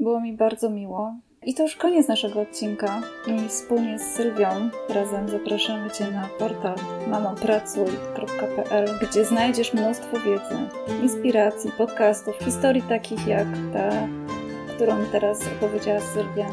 Było 0.00 0.20
mi 0.20 0.32
bardzo 0.32 0.70
miło. 0.70 1.14
I 1.46 1.54
to 1.54 1.62
już 1.62 1.76
koniec 1.76 2.08
naszego 2.08 2.40
odcinka. 2.40 3.02
I 3.26 3.48
wspólnie 3.48 3.98
z 3.98 4.02
Sylwią 4.02 4.48
razem 4.88 5.28
zapraszamy 5.28 5.90
Cię 5.90 6.10
na 6.10 6.28
portal 6.38 6.74
mamopracuj.pl, 7.08 8.88
gdzie 9.02 9.24
znajdziesz 9.24 9.74
mnóstwo 9.74 10.16
wiedzy, 10.20 10.54
inspiracji, 11.02 11.70
podcastów, 11.78 12.36
historii 12.38 12.82
takich 12.82 13.26
jak 13.26 13.48
ta 13.72 14.08
którą 14.74 15.04
teraz 15.12 15.40
opowiedziała 15.56 16.00
Sylwia, 16.00 16.46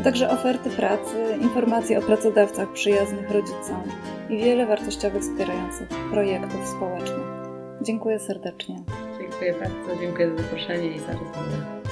a 0.00 0.02
także 0.02 0.30
oferty 0.30 0.70
pracy, 0.70 1.38
informacje 1.42 1.98
o 1.98 2.02
pracodawcach 2.02 2.72
przyjaznych 2.72 3.30
rodzicom 3.30 3.82
i 4.30 4.36
wiele 4.36 4.66
wartościowych 4.66 5.22
wspierających 5.22 5.88
projektów 6.10 6.68
społecznych. 6.76 7.33
Dziękuję 7.82 8.18
serdecznie. 8.18 8.82
Dziękuję 9.18 9.52
bardzo, 9.52 10.00
dziękuję 10.00 10.30
za 10.30 10.42
zaproszenie 10.42 10.88
i 10.88 11.00
za 11.00 11.12
rozmowę. 11.12 11.83